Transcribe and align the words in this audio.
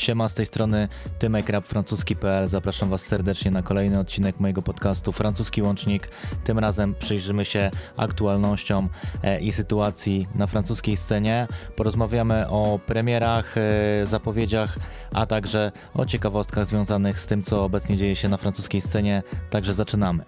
Siema, 0.00 0.28
z 0.28 0.34
tej 0.34 0.46
strony 0.46 0.88
Tymek 1.18 1.46
francuski.pl. 1.62 2.48
Zapraszam 2.48 2.88
Was 2.90 3.02
serdecznie 3.02 3.50
na 3.50 3.62
kolejny 3.62 3.98
odcinek 3.98 4.40
mojego 4.40 4.62
podcastu 4.62 5.12
Francuski 5.12 5.62
Łącznik. 5.62 6.08
Tym 6.44 6.58
razem 6.58 6.94
przyjrzymy 6.94 7.44
się 7.44 7.70
aktualnościom 7.96 8.88
e, 9.22 9.40
i 9.40 9.52
sytuacji 9.52 10.28
na 10.34 10.46
francuskiej 10.46 10.96
scenie. 10.96 11.48
Porozmawiamy 11.76 12.48
o 12.48 12.80
premierach, 12.86 13.56
e, 13.56 13.60
zapowiedziach, 14.06 14.78
a 15.12 15.26
także 15.26 15.72
o 15.94 16.06
ciekawostkach 16.06 16.66
związanych 16.66 17.20
z 17.20 17.26
tym, 17.26 17.42
co 17.42 17.64
obecnie 17.64 17.96
dzieje 17.96 18.16
się 18.16 18.28
na 18.28 18.36
francuskiej 18.36 18.80
scenie. 18.80 19.22
Także 19.50 19.74
zaczynamy. 19.74 20.24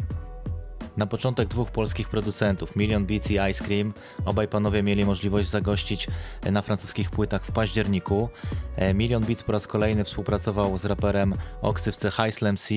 Na 0.96 1.06
początek 1.06 1.48
dwóch 1.48 1.70
polskich 1.70 2.08
producentów, 2.08 2.76
Million 2.76 3.06
Beats 3.06 3.30
i 3.30 3.38
Ice 3.50 3.64
Cream. 3.64 3.92
Obaj 4.24 4.48
panowie 4.48 4.82
mieli 4.82 5.04
możliwość 5.04 5.48
zagościć 5.48 6.08
na 6.52 6.62
francuskich 6.62 7.10
płytach 7.10 7.44
w 7.44 7.52
październiku. 7.52 8.28
E, 8.76 8.94
Million 8.94 9.24
Beats 9.24 9.42
po 9.42 9.52
raz 9.52 9.66
kolejny 9.66 10.04
współpracował 10.04 10.78
z 10.78 10.84
raperem 10.84 11.34
o 11.62 11.72
ksywce 11.72 12.10
Slam 12.30 12.56
C, 12.56 12.74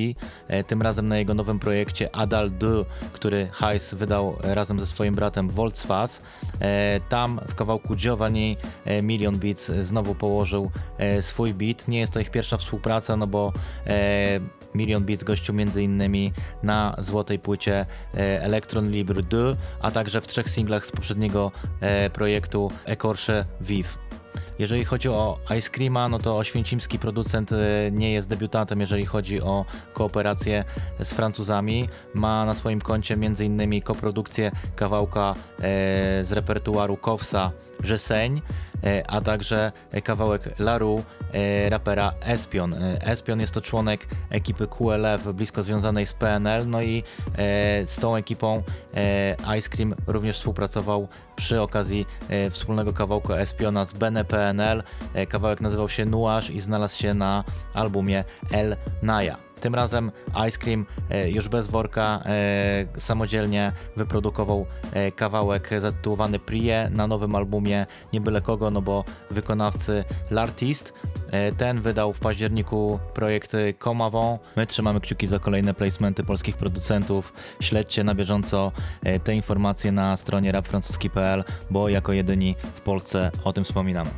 e, 0.48 0.64
tym 0.64 0.82
razem 0.82 1.08
na 1.08 1.18
jego 1.18 1.34
nowym 1.34 1.60
projekcie 1.60 2.16
Adal 2.16 2.52
2, 2.52 2.68
który 3.14 3.50
Heis 3.54 3.94
wydał 3.94 4.36
razem 4.41 4.80
ze 4.80 4.88
swoim 4.88 5.16
bratem 5.16 5.50
Volkswagen. 5.50 5.86
Tam 7.10 7.40
w 7.50 7.55
kawałku 7.55 7.96
Giovanni 7.96 8.58
e, 8.86 9.02
Million 9.02 9.40
Beats 9.40 9.72
znowu 9.82 10.16
położył 10.16 10.72
swój 11.22 11.54
beat. 11.54 11.88
Nie 11.88 12.00
jest 12.00 12.13
to 12.13 12.20
ich 12.20 12.32
pierwsza 12.32 12.58
współpraca, 12.58 13.18
no 13.18 13.27
bo 13.27 13.54
Million 14.76 15.05
Beats 15.05 15.24
gościł 15.24 15.55
m.in. 15.60 16.32
na 16.63 16.96
złotej 17.00 17.40
płycie 17.40 17.86
Electron 18.16 18.92
Libre 18.92 19.24
2, 19.24 19.40
a 19.82 19.92
także 19.92 20.22
w 20.22 20.28
trzech 20.28 20.50
singlach 20.50 20.86
z 20.86 20.92
poprzedniego 20.92 21.52
e, 21.82 22.10
projektu 22.10 22.72
Ecorche 22.86 23.46
Vive. 23.62 23.98
Jeżeli 24.60 24.86
chodzi 24.86 25.10
o 25.10 25.40
Ice 25.58 25.70
Creama, 25.70 26.10
no 26.10 26.20
to 26.20 26.38
oświęcimski 26.38 27.00
producent 27.00 27.52
e, 27.52 27.58
nie 27.91 28.14
jest 28.14 28.28
debiutantem, 28.28 28.80
jeżeli 28.80 29.05
chodzi 29.05 29.41
o 29.41 29.66
kooperację 29.93 30.63
z 30.99 31.13
Francuzami. 31.13 31.90
Ma 32.13 32.46
na 32.46 32.54
swoim 32.54 32.82
koncie 32.82 33.13
m.in. 33.13 33.82
koprodukcję 33.82 34.52
kawałka 34.76 35.34
z 36.21 36.32
repertuaru 36.32 36.98
Kowsa 36.98 37.52
Żeseń, 37.84 38.41
a 39.08 39.21
także 39.21 39.71
kawałek 40.04 40.60
Laru 40.60 41.04
E, 41.24 41.24
rapera 41.70 42.14
Espion. 42.22 42.74
E, 42.74 43.02
Espion 43.02 43.40
jest 43.40 43.54
to 43.54 43.62
członek 43.62 44.08
ekipy 44.30 44.68
QLF, 44.68 45.34
blisko 45.34 45.64
związanej 45.64 46.05
z 46.05 46.14
PNL, 46.14 46.70
no 46.70 46.82
i 46.82 47.04
e, 47.34 47.34
z 47.88 47.96
tą 47.96 48.16
ekipą 48.16 48.64
Ice 49.60 49.70
Cream 49.70 49.96
również 50.08 50.38
współpracował 50.38 51.08
przy 51.36 51.62
okazji 51.62 52.05
wspólnego 52.50 52.94
kawałku 52.94 53.34
Espiona 53.34 53.86
z 53.86 53.94
Bene 53.94 54.26
PNL. 54.26 54.84
Kawałek 55.30 55.62
nazywał 55.62 55.90
się 55.90 56.05
Nuaż 56.05 56.50
i 56.50 56.60
znalazł 56.60 56.98
się 56.98 57.14
na 57.14 57.44
albumie 57.74 58.24
El 58.52 58.77
Naya. 59.02 59.45
Tym 59.66 59.76
razem 59.76 60.12
Ice 60.48 60.58
Cream 60.58 60.85
e, 61.10 61.30
już 61.30 61.49
bez 61.49 61.68
worka 61.68 62.21
e, 62.26 62.85
samodzielnie 62.98 63.71
wyprodukował 63.96 64.66
e, 64.91 65.12
kawałek 65.12 65.69
zatytułowany 65.80 66.40
Prie 66.40 66.90
na 66.94 67.08
nowym 67.08 67.35
albumie 67.35 67.86
nie 68.13 68.22
byle 68.22 68.41
kogo, 68.41 68.72
no 68.72 68.81
bo 68.81 69.03
wykonawcy 69.31 70.03
L'Artist. 70.31 70.94
Ten 71.58 71.81
wydał 71.81 72.13
w 72.13 72.19
październiku 72.19 73.00
projekt 73.13 73.52
Comavon. 73.84 74.38
My 74.56 74.66
trzymamy 74.66 75.00
kciuki 75.00 75.28
za 75.28 75.40
kolejne 75.40 75.74
placementy 75.74 76.24
polskich 76.24 76.58
producentów. 76.58 77.34
Śledźcie 77.59 78.03
na 78.03 78.16
bieżąco 78.16 78.72
te 79.24 79.36
informacje 79.36 79.91
na 79.91 80.18
stronie 80.18 80.52
rapfrancuski.pl, 80.52 81.44
bo 81.69 81.90
jako 81.90 82.13
jedyni 82.13 82.56
w 82.74 82.81
Polsce 82.81 83.31
o 83.44 83.53
tym 83.53 83.63
wspominamy. 83.63 84.09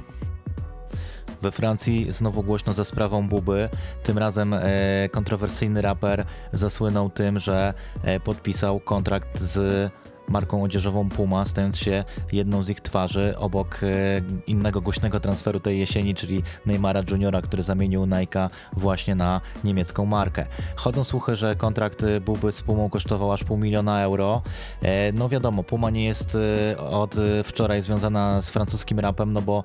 We 1.48 1.52
Francji 1.52 2.12
znowu 2.12 2.44
głośno 2.44 2.74
za 2.74 2.84
sprawą 2.84 3.28
Buby. 3.28 3.70
Tym 4.04 4.18
razem 4.18 4.54
e, 4.54 5.10
kontrowersyjny 5.10 5.82
raper 5.82 6.26
zasłynął 6.54 7.10
tym, 7.10 7.40
że 7.40 7.74
e, 8.04 8.20
podpisał 8.20 8.80
kontrakt 8.80 9.40
z 9.40 9.92
marką 10.30 10.64
odzieżową 10.64 11.10
Puma, 11.10 11.46
stając 11.46 11.78
się 11.78 12.06
jedną 12.32 12.64
z 12.64 12.70
ich 12.70 12.82
twarzy 12.82 13.38
obok 13.38 13.80
e, 13.84 13.88
innego 14.48 14.82
głośnego 14.82 15.20
transferu 15.20 15.60
tej 15.60 15.80
jesieni, 15.80 16.16
czyli 16.16 16.44
Neymara 16.66 17.02
Juniora, 17.12 17.42
który 17.42 17.64
zamienił 17.64 18.06
Nike 18.06 18.50
właśnie 18.74 19.16
na 19.16 19.42
niemiecką 19.64 20.06
markę. 20.06 20.46
Chodzą 20.76 21.04
słuchy, 21.04 21.36
że 21.36 21.56
kontrakt 21.56 22.06
Buby 22.26 22.52
z 22.52 22.62
Pumą 22.62 22.90
kosztował 22.90 23.32
aż 23.32 23.44
pół 23.44 23.58
miliona 23.58 24.02
euro. 24.02 24.42
E, 24.82 25.12
no 25.12 25.30
wiadomo, 25.30 25.64
Puma 25.64 25.90
nie 25.90 26.06
jest 26.06 26.38
e, 26.76 26.78
od 26.78 27.16
wczoraj 27.44 27.82
związana 27.82 28.42
z 28.42 28.50
francuskim 28.50 29.00
rapem, 29.00 29.34
no 29.34 29.42
bo 29.42 29.64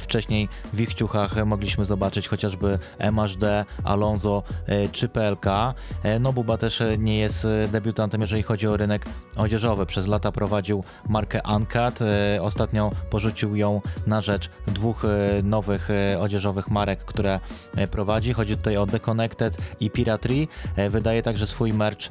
wcześniej 0.00 0.48
w 0.72 0.80
ich 0.80 0.94
ciuchach 0.94 1.46
mogliśmy 1.46 1.84
zobaczyć 1.84 2.28
chociażby 2.28 2.78
MHD, 2.98 3.64
Alonso 3.84 4.42
czy 4.92 5.08
PLK. 5.08 5.46
No 6.20 6.32
Buba 6.32 6.58
też 6.58 6.82
nie 6.98 7.18
jest 7.18 7.46
debiutantem, 7.72 8.20
jeżeli 8.20 8.42
chodzi 8.42 8.66
o 8.66 8.76
rynek 8.76 9.06
odzieżowy. 9.36 9.86
Przez 9.86 10.01
przez 10.02 10.10
lata 10.10 10.32
prowadził 10.32 10.84
markę 11.08 11.40
Uncut. 11.54 12.02
E, 12.02 12.42
ostatnio 12.42 12.90
porzucił 13.10 13.56
ją 13.56 13.80
na 14.06 14.20
rzecz 14.20 14.50
dwóch 14.66 15.04
e, 15.04 15.42
nowych 15.42 15.90
e, 15.90 16.20
odzieżowych 16.20 16.70
marek, 16.70 17.04
które 17.04 17.40
prowadzi. 17.90 18.32
Chodzi 18.32 18.56
tutaj 18.56 18.76
o 18.76 18.86
Deconnected 18.86 19.56
i 19.80 19.90
Piratry. 19.90 20.48
Wydaje 20.90 21.22
także 21.22 21.46
swój 21.46 21.72
merch 21.72 22.10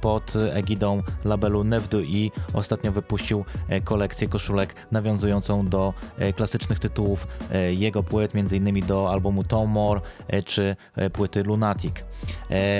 pod 0.00 0.32
egidą 0.52 1.02
labelu 1.24 1.64
Nevdu 1.64 2.00
i 2.00 2.30
ostatnio 2.52 2.92
wypuścił 2.92 3.44
kolekcję 3.84 4.28
koszulek 4.28 4.74
nawiązującą 4.90 5.68
do 5.68 5.94
klasycznych 6.36 6.78
tytułów 6.78 7.26
jego 7.70 8.02
płyt, 8.02 8.32
m.in. 8.34 8.86
do 8.86 9.10
albumu 9.10 9.44
Tom 9.44 9.70
More 9.70 10.00
czy 10.44 10.76
płyty 11.12 11.42
Lunatic. 11.42 11.94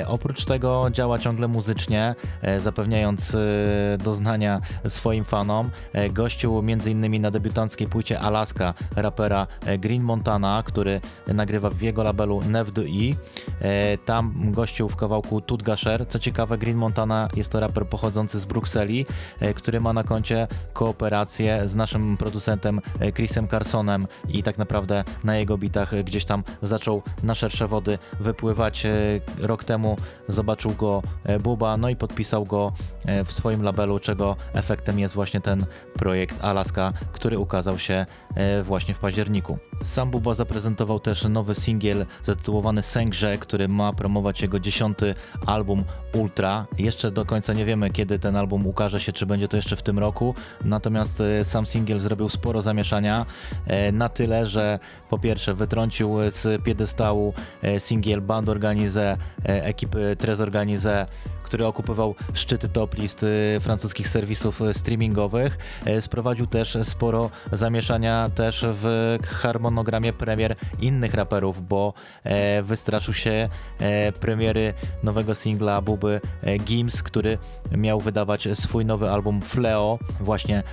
Oprócz 0.07 0.45
tego 0.45 0.89
działa 0.91 1.19
ciągle 1.19 1.47
muzycznie, 1.47 2.15
zapewniając 2.57 3.37
doznania 4.41 4.61
swoim 4.87 5.23
fanom. 5.23 5.71
E, 5.93 6.09
gościł 6.09 6.59
m.in. 6.59 7.21
na 7.21 7.31
debiutanckiej 7.31 7.87
płycie 7.87 8.19
Alaska 8.19 8.73
rapera 8.95 9.47
e, 9.65 9.77
Green 9.77 10.03
Montana, 10.03 10.63
który 10.65 11.01
nagrywa 11.27 11.69
w 11.69 11.81
jego 11.81 12.03
labelu 12.03 12.39
Nev2i. 12.39 13.15
E, 13.59 13.97
tam 13.97 14.51
gościł 14.51 14.89
w 14.89 14.95
kawałku 14.95 15.41
Tutgasher. 15.41 16.07
Co 16.07 16.19
ciekawe, 16.19 16.57
Green 16.57 16.77
Montana 16.77 17.29
jest 17.35 17.51
to 17.51 17.59
raper 17.59 17.85
pochodzący 17.87 18.39
z 18.39 18.45
Brukseli, 18.45 19.05
który 19.55 19.81
ma 19.81 19.93
na 19.93 20.03
koncie 20.03 20.47
kooperację 20.73 21.67
z 21.67 21.75
naszym 21.75 22.17
producentem 22.17 22.81
Chrisem 23.15 23.47
Carsonem 23.47 24.07
i 24.29 24.43
tak 24.43 24.57
naprawdę 24.57 25.03
na 25.23 25.37
jego 25.37 25.57
bitach 25.57 26.03
gdzieś 26.03 26.25
tam 26.25 26.43
zaczął 26.61 27.03
na 27.23 27.35
szersze 27.35 27.67
wody 27.67 27.97
wypływać. 28.19 28.83
Rok 29.37 29.63
temu 29.63 29.95
zobaczył 30.27 30.71
go 30.71 31.01
Buba, 31.43 31.77
no 31.77 31.89
i 31.89 31.95
podpisał 31.95 32.45
go 32.45 32.73
w 33.25 33.33
swoim 33.33 33.63
labelu, 33.63 33.99
czego 33.99 34.30
efektem 34.53 34.99
jest 34.99 35.15
właśnie 35.15 35.41
ten 35.41 35.65
projekt 35.93 36.43
Alaska, 36.43 36.93
który 37.11 37.39
ukazał 37.39 37.79
się 37.79 38.05
e, 38.35 38.63
właśnie 38.63 38.93
w 38.93 38.99
październiku. 38.99 39.57
Sam 39.83 40.11
Buba 40.11 40.33
zaprezentował 40.33 40.99
też 40.99 41.23
nowy 41.23 41.55
singiel 41.55 42.05
zatytułowany 42.23 42.81
Sęgrze, 42.81 43.37
który 43.37 43.67
ma 43.67 43.93
promować 43.93 44.41
jego 44.41 44.59
dziesiąty 44.59 45.15
album 45.45 45.83
Ultra. 46.13 46.65
Jeszcze 46.77 47.11
do 47.11 47.25
końca 47.25 47.53
nie 47.53 47.65
wiemy, 47.65 47.89
kiedy 47.89 48.19
ten 48.19 48.35
album 48.35 48.67
ukaże 48.67 48.99
się, 48.99 49.11
czy 49.11 49.25
będzie 49.25 49.47
to 49.47 49.55
jeszcze 49.55 49.75
w 49.75 49.81
tym 49.81 49.99
roku, 49.99 50.35
natomiast 50.65 51.21
e, 51.21 51.45
sam 51.45 51.65
singiel 51.65 51.99
zrobił 51.99 52.29
sporo 52.29 52.61
zamieszania, 52.61 53.25
e, 53.67 53.91
na 53.91 54.09
tyle, 54.09 54.45
że 54.45 54.79
po 55.09 55.19
pierwsze 55.19 55.53
wytrącił 55.53 56.17
z 56.29 56.63
piedestału 56.63 57.33
singiel 57.77 58.21
Band 58.21 58.49
Organize 58.49 59.17
ekipy 59.43 60.15
Trez 60.19 60.39
Organize 60.39 61.05
który 61.51 61.65
okupywał 61.65 62.15
szczyty 62.33 62.69
top 62.69 62.97
list 62.97 63.23
y, 63.23 63.59
francuskich 63.59 64.07
serwisów 64.07 64.61
y, 64.61 64.73
streamingowych. 64.73 65.57
E, 65.85 66.01
sprowadził 66.01 66.47
też 66.47 66.77
sporo 66.83 67.29
zamieszania 67.51 68.29
też 68.35 68.65
w 68.67 69.17
harmonogramie 69.27 70.13
premier 70.13 70.55
innych 70.79 71.13
raperów, 71.13 71.67
bo 71.67 71.93
e, 72.23 72.63
wystraszył 72.63 73.13
się 73.13 73.49
e, 73.79 74.11
premiery 74.11 74.73
nowego 75.03 75.35
singla 75.35 75.81
Buby 75.81 76.21
Gims, 76.65 77.03
który 77.03 77.37
miał 77.71 77.99
wydawać 77.99 78.47
swój 78.53 78.85
nowy 78.85 79.09
album 79.09 79.41
Fleo 79.41 79.99
właśnie 80.19 80.63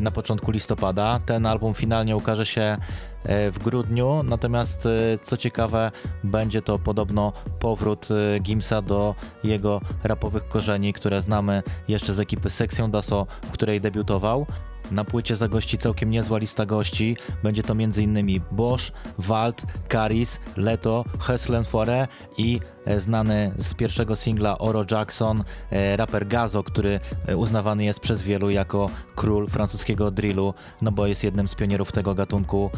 na 0.00 0.10
początku 0.10 0.50
listopada. 0.50 1.20
Ten 1.26 1.46
album 1.46 1.74
finalnie 1.74 2.16
ukaże 2.16 2.46
się 2.46 2.76
w 3.24 3.58
grudniu. 3.64 4.22
Natomiast 4.22 4.86
e, 4.86 5.18
co 5.22 5.36
ciekawe, 5.36 5.90
będzie 6.24 6.62
to 6.62 6.78
podobno 6.78 7.32
powrót 7.58 8.08
e, 8.10 8.40
Gimsa 8.40 8.82
do 8.82 9.14
jego 9.44 9.80
rapowych 10.04 10.48
korzeni, 10.48 10.92
które 10.92 11.22
znamy 11.22 11.62
jeszcze 11.88 12.14
z 12.14 12.20
ekipy 12.20 12.50
Sekcją 12.50 12.90
Daso, 12.90 13.26
w 13.42 13.50
której 13.50 13.80
debiutował. 13.80 14.46
Na 14.90 15.04
płycie 15.04 15.36
zagości 15.36 15.78
całkiem 15.78 16.10
niezła 16.10 16.38
lista 16.38 16.66
gości. 16.66 17.16
Będzie 17.42 17.62
to 17.62 17.72
m.in. 17.72 18.40
Bosch, 18.52 18.92
Wald, 19.18 19.62
Caris, 19.92 20.40
Leto, 20.56 21.04
Heslen 21.20 21.64
Foire 21.64 22.08
i 22.38 22.60
e, 22.84 23.00
znany 23.00 23.52
z 23.58 23.74
pierwszego 23.74 24.16
singla 24.16 24.58
Oro 24.58 24.84
Jackson, 24.90 25.44
e, 25.70 25.96
raper 25.96 26.28
Gazo, 26.28 26.62
który 26.62 27.00
e, 27.26 27.36
uznawany 27.36 27.84
jest 27.84 28.00
przez 28.00 28.22
wielu 28.22 28.50
jako 28.50 28.90
król 29.14 29.48
francuskiego 29.48 30.10
drillu, 30.10 30.54
no 30.82 30.92
bo 30.92 31.06
jest 31.06 31.24
jednym 31.24 31.48
z 31.48 31.54
pionierów 31.54 31.92
tego 31.92 32.14
gatunku 32.14 32.70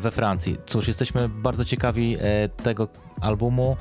we 0.00 0.10
Francji. 0.10 0.56
Cóż, 0.66 0.88
jesteśmy 0.88 1.28
bardzo 1.28 1.64
ciekawi 1.64 2.16
tego 2.62 2.88
albumu, 3.20 3.76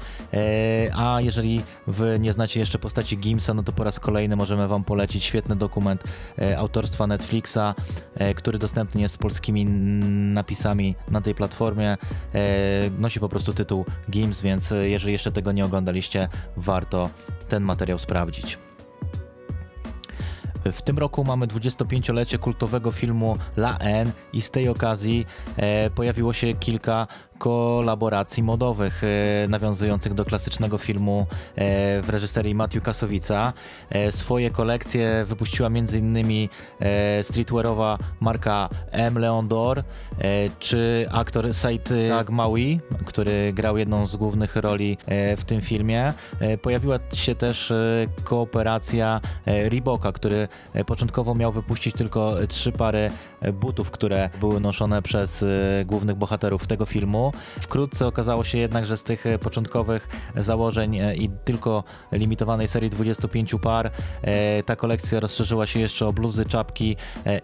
a 0.96 1.22
jeżeli 1.22 1.62
wy 1.88 2.20
nie 2.20 2.34
znacie 2.34 2.60
jeszcze 2.60 2.80
postaci 2.80 3.18
Gimsa, 3.18 3.54
no 3.54 3.64
to 3.64 3.72
po 3.72 3.84
raz 3.84 4.00
kolejny 4.00 4.36
możemy 4.36 4.68
wam 4.68 4.84
polecić 4.84 5.24
świetny 5.24 5.56
dokument 5.56 6.04
autorstwa 6.58 7.08
Netflixa, 7.08 7.76
który 8.36 8.60
dostępny 8.60 9.02
jest 9.02 9.16
z 9.16 9.18
polskimi 9.18 9.66
napisami 9.66 10.96
na 11.08 11.22
tej 11.22 11.36
platformie. 11.36 11.98
Nosi 13.00 13.20
po 13.20 13.30
prostu 13.30 13.54
tytuł 13.54 13.86
Gims, 14.10 14.42
więc 14.42 14.74
jeżeli 14.84 15.14
jeszcze 15.14 15.32
tego 15.32 15.52
nie 15.52 15.66
oglądaliście, 15.66 16.30
warto 16.58 17.10
ten 17.50 17.64
materiał 17.64 17.98
sprawdzić. 17.98 18.58
W 20.72 20.82
tym 20.82 20.98
roku 20.98 21.24
mamy 21.24 21.48
25-lecie 21.48 22.38
kultowego 22.38 22.92
filmu 22.92 23.38
La 23.58 23.78
N 23.78 24.12
i 24.34 24.42
z 24.42 24.52
tej 24.52 24.70
okazji 24.70 25.26
e, 25.58 25.90
pojawiło 25.90 26.34
się 26.34 26.54
kilka 26.54 27.08
kolaboracji 27.38 28.44
modowych 28.44 29.04
e, 29.04 29.48
nawiązujących 29.48 30.14
do 30.14 30.26
klasycznego 30.26 30.78
filmu 30.78 31.28
e, 31.56 32.02
w 32.02 32.10
reżyserii 32.10 32.56
Matthew 32.56 32.84
Kasowica. 32.84 33.54
E, 33.90 34.12
swoje 34.12 34.52
kolekcje 34.52 35.26
wypuściła 35.28 35.68
m.in. 35.68 36.48
streetwearowa 37.24 37.98
marka 38.20 38.70
M. 38.92 39.18
Leon 39.18 39.48
Dor 39.48 39.84
czy 40.60 41.06
aktor 41.12 41.54
Said 41.54 41.90
Agmawi, 42.20 42.80
który 43.06 43.54
grał 43.54 43.78
jedną 43.78 44.08
z 44.08 44.16
głównych 44.16 44.56
roli 44.56 44.98
w 45.38 45.44
tym 45.46 45.62
filmie. 45.62 46.14
Pojawiła 46.62 47.00
się 47.14 47.36
też 47.36 47.74
kooperacja 48.24 49.22
Reeboka, 49.46 50.12
który 50.12 50.48
początkowo 50.86 51.36
miał 51.36 51.52
wypuścić 51.52 51.96
tylko 51.96 52.36
trzy 52.48 52.72
pary 52.72 53.12
butów, 53.54 53.92
które 53.92 54.30
były 54.40 54.60
noszone 54.60 55.02
przez 55.02 55.46
głównych 55.86 56.16
bohaterów 56.16 56.68
tego 56.68 56.86
filmu. 56.86 57.25
Wkrótce 57.62 58.08
okazało 58.08 58.44
się 58.44 58.58
jednak, 58.58 58.86
że 58.86 58.98
z 58.98 59.04
tych 59.04 59.26
e, 59.26 59.40
początkowych 59.40 60.08
założeń 60.38 61.00
e, 61.00 61.16
i 61.16 61.30
tylko 61.30 61.84
limitowanej 62.12 62.68
serii 62.68 62.90
25 62.90 63.56
par 63.62 63.92
e, 64.22 64.64
ta 64.64 64.76
kolekcja 64.76 65.20
rozszerzyła 65.20 65.68
się 65.68 65.80
jeszcze 65.80 66.08
o 66.08 66.14
bluzy, 66.14 66.46
czapki 66.46 66.96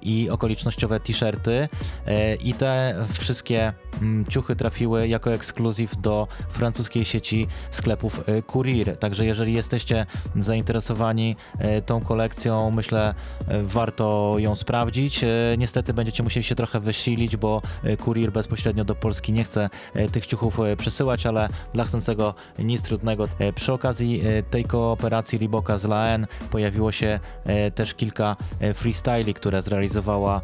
i 0.01 0.29
okolicznościowe 0.29 0.99
t-shirty 0.99 1.69
i 2.43 2.53
te 2.53 3.05
wszystkie 3.13 3.73
mm, 4.01 4.25
ciuchy 4.25 4.55
trafiły 4.55 5.07
jako 5.07 5.33
ekskluzyw 5.33 6.01
do 6.01 6.27
francuskiej 6.49 7.05
sieci 7.05 7.47
sklepów 7.71 8.23
Courier. 8.53 8.97
Także 8.97 9.25
jeżeli 9.25 9.53
jesteście 9.53 10.05
zainteresowani 10.35 11.35
tą 11.85 12.01
kolekcją, 12.01 12.71
myślę 12.71 13.13
warto 13.63 14.35
ją 14.37 14.55
sprawdzić. 14.55 15.25
Niestety 15.57 15.93
będziecie 15.93 16.23
musieli 16.23 16.43
się 16.43 16.55
trochę 16.55 16.79
wysilić, 16.79 17.37
bo 17.37 17.61
Courier 18.05 18.31
bezpośrednio 18.31 18.85
do 18.85 18.95
Polski 18.95 19.33
nie 19.33 19.43
chce 19.43 19.61
E, 19.61 19.69
tych 20.11 20.25
ciuchów 20.25 20.59
e, 20.59 20.75
przesyłać, 20.75 21.25
ale 21.25 21.47
dla 21.73 21.83
chcącego 21.83 22.33
nic 22.59 22.81
trudnego. 22.81 23.27
E, 23.39 23.53
przy 23.53 23.73
okazji 23.73 24.23
tej 24.49 24.63
kooperacji 24.63 25.39
Reeboka 25.39 25.77
z 25.77 25.85
Laen 25.85 26.27
pojawiło 26.51 26.91
się 26.91 27.19
też 27.75 27.93
kilka 27.93 28.35
freestyli, 28.73 29.33
które 29.33 29.61
zrealizowała 29.61 30.41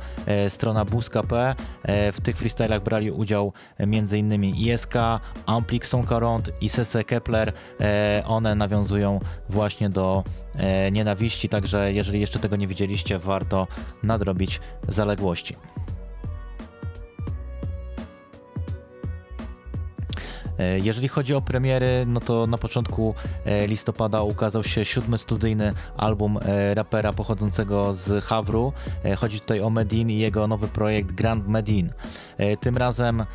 strona 0.50 0.86
Bus.p. 0.86 1.56
W 1.88 2.18
tych 2.24 2.38
freestylach 2.38 2.84
brali 2.84 3.12
udział 3.12 3.54
m.in. 3.78 4.44
ISK, 4.44 4.94
Amplik 5.46 5.86
Sonkaront 5.86 6.50
i 6.62 6.70
Sese 6.70 7.04
Kepler. 7.04 7.54
One 8.26 8.56
nawiązują 8.56 9.20
właśnie 9.50 9.90
do 9.90 10.24
nienawiści, 10.92 11.50
także 11.50 11.94
jeżeli 11.94 12.20
jeszcze 12.20 12.40
tego 12.40 12.56
nie 12.56 12.68
widzieliście, 12.68 13.20
warto 13.20 13.68
nadrobić 14.04 14.60
zaległości. 14.88 15.56
Jeżeli 20.84 21.08
chodzi 21.08 21.34
o 21.34 21.42
premiery, 21.42 22.06
no 22.08 22.20
to 22.20 22.48
na 22.48 22.58
początku 22.58 23.16
e, 23.46 23.68
listopada 23.68 24.22
ukazał 24.22 24.64
się 24.64 24.86
siódmy 24.86 25.18
studyjny 25.18 25.74
album 25.98 26.40
e, 26.42 26.74
rapera 26.74 27.14
pochodzącego 27.14 27.94
z 27.94 28.24
Hawru. 28.24 28.74
Chodzi 29.18 29.40
tutaj 29.40 29.62
o 29.62 29.70
Medin 29.70 30.10
i 30.10 30.18
jego 30.18 30.48
nowy 30.48 30.68
projekt 30.68 31.12
Grand 31.12 31.48
Medin. 31.48 31.94
Tym 32.60 32.78
razem 32.78 33.26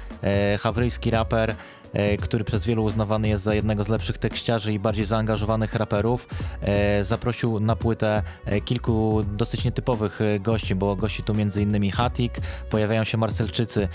hawryjski 0.61 1.11
raper 1.11 1.51
E, 1.51 1.82
który 2.21 2.45
przez 2.45 2.67
wielu 2.67 2.85
uznawany 2.85 3.29
jest 3.29 3.43
za 3.43 3.55
jednego 3.55 3.85
z 3.85 3.89
lepszych 3.89 4.19
tekściarzy 4.19 4.73
i 4.73 4.79
bardziej 4.79 5.05
zaangażowanych 5.05 5.75
raperów, 5.75 6.29
e, 6.61 7.05
zaprosił 7.05 7.61
na 7.61 7.77
płytę 7.77 8.23
e, 8.45 8.61
kilku 8.61 9.23
dosyć 9.25 9.65
nietypowych 9.65 10.21
gości, 10.41 10.75
bo 10.75 10.97
gości 10.97 11.23
tu 11.23 11.33
m.in. 11.33 11.91
Hatik, 11.91 12.41
pojawiają 12.71 13.05
się 13.05 13.19
Marcelczycy, 13.19 13.89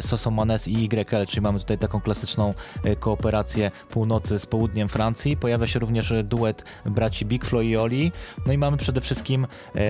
Sosomanes 0.00 0.68
i 0.68 0.84
YL, 0.84 1.26
czyli 1.26 1.40
mamy 1.40 1.58
tutaj 1.58 1.78
taką 1.78 2.00
klasyczną 2.00 2.54
kooperację 3.00 3.70
północy 3.88 4.38
z 4.38 4.46
południem 4.46 4.88
Francji. 4.88 5.36
Pojawia 5.36 5.66
się 5.66 5.78
również 5.78 6.12
duet 6.24 6.64
braci 6.84 7.26
Big 7.26 7.44
Flo 7.44 7.62
i 7.62 7.76
Oli. 7.76 8.12
No 8.46 8.52
i 8.52 8.58
mamy 8.58 8.76
przede 8.76 9.00
wszystkim 9.00 9.46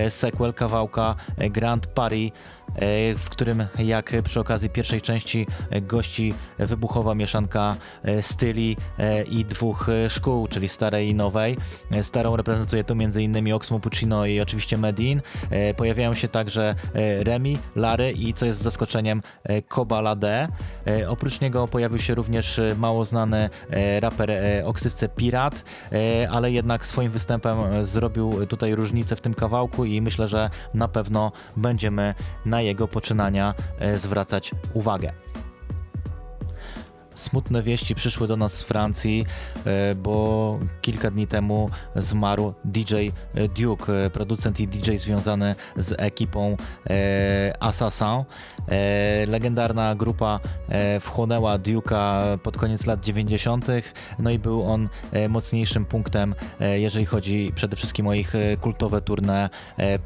sequel 0.09 0.53
kawałka 0.53 1.15
Grand 1.37 1.87
Paris 1.87 2.31
E, 2.75 3.15
w 3.15 3.29
którym 3.29 3.65
jak 3.79 4.13
przy 4.23 4.39
okazji 4.39 4.69
pierwszej 4.69 5.01
części 5.01 5.47
gości 5.81 6.33
wybuchowa 6.59 7.12
mieszanka 7.15 7.75
e, 8.03 8.21
styli 8.21 8.77
e, 8.99 9.23
i 9.23 9.45
dwóch 9.45 9.87
szkół, 10.09 10.47
czyli 10.47 10.69
starej 10.69 11.09
i 11.09 11.15
nowej. 11.15 11.57
Starą 12.01 12.35
reprezentuje 12.35 12.83
tu 12.83 12.93
m.in. 12.93 13.53
Oxmo 13.53 13.79
Puccino 13.79 14.25
i 14.25 14.39
oczywiście 14.39 14.77
Medin. 14.77 15.21
Pojawiają 15.77 16.13
się 16.13 16.27
także 16.27 16.75
Remi, 17.19 17.57
Lary 17.75 18.11
i 18.11 18.33
co 18.33 18.45
jest 18.45 18.61
zaskoczeniem 18.61 19.21
Koba 19.67 20.01
Lade. 20.01 20.47
Oprócz 21.07 21.41
niego 21.41 21.67
pojawił 21.67 21.99
się 21.99 22.15
również 22.15 22.61
mało 22.77 23.05
znany 23.05 23.49
raper 23.99 24.31
o 24.65 24.73
ksywce 24.73 25.09
Pirat, 25.09 25.63
ale 26.31 26.51
jednak 26.51 26.85
swoim 26.85 27.11
występem 27.11 27.85
zrobił 27.85 28.45
tutaj 28.45 28.75
różnicę 28.75 29.15
w 29.15 29.21
tym 29.21 29.33
kawałku 29.33 29.85
i 29.85 30.01
myślę, 30.01 30.27
że 30.27 30.49
na 30.73 30.87
pewno 30.87 31.31
będziemy 31.57 32.15
na 32.45 32.61
jego 32.61 32.87
poczynania 32.87 33.53
e, 33.79 33.99
zwracać 33.99 34.51
uwagę. 34.73 35.13
Smutne 37.23 37.63
wieści 37.63 37.95
przyszły 37.95 38.27
do 38.27 38.37
nas 38.37 38.53
z 38.53 38.63
Francji, 38.63 39.25
e, 39.65 39.95
bo 39.95 40.59
kilka 40.81 41.11
dni 41.11 41.27
temu 41.27 41.69
zmarł 41.95 42.53
DJ 42.65 43.07
Duke, 43.57 44.05
e, 44.05 44.09
producent 44.09 44.59
i 44.59 44.67
DJ 44.67 44.95
związany 44.97 45.55
z 45.77 45.93
ekipą 45.97 46.57
Assassin. 47.59 48.23
Legendarna 49.27 49.95
grupa 49.95 50.39
wchłonęła 51.01 51.57
Duke'a 51.57 52.37
pod 52.37 52.57
koniec 52.57 52.85
lat 52.85 52.99
90., 52.99 53.65
no 54.19 54.29
i 54.29 54.39
był 54.39 54.63
on 54.71 54.89
mocniejszym 55.29 55.85
punktem, 55.85 56.35
jeżeli 56.59 57.05
chodzi 57.05 57.51
przede 57.55 57.75
wszystkim 57.75 58.07
o 58.07 58.13
ich 58.13 58.33
kultowe 58.61 59.01
tournée 59.01 59.49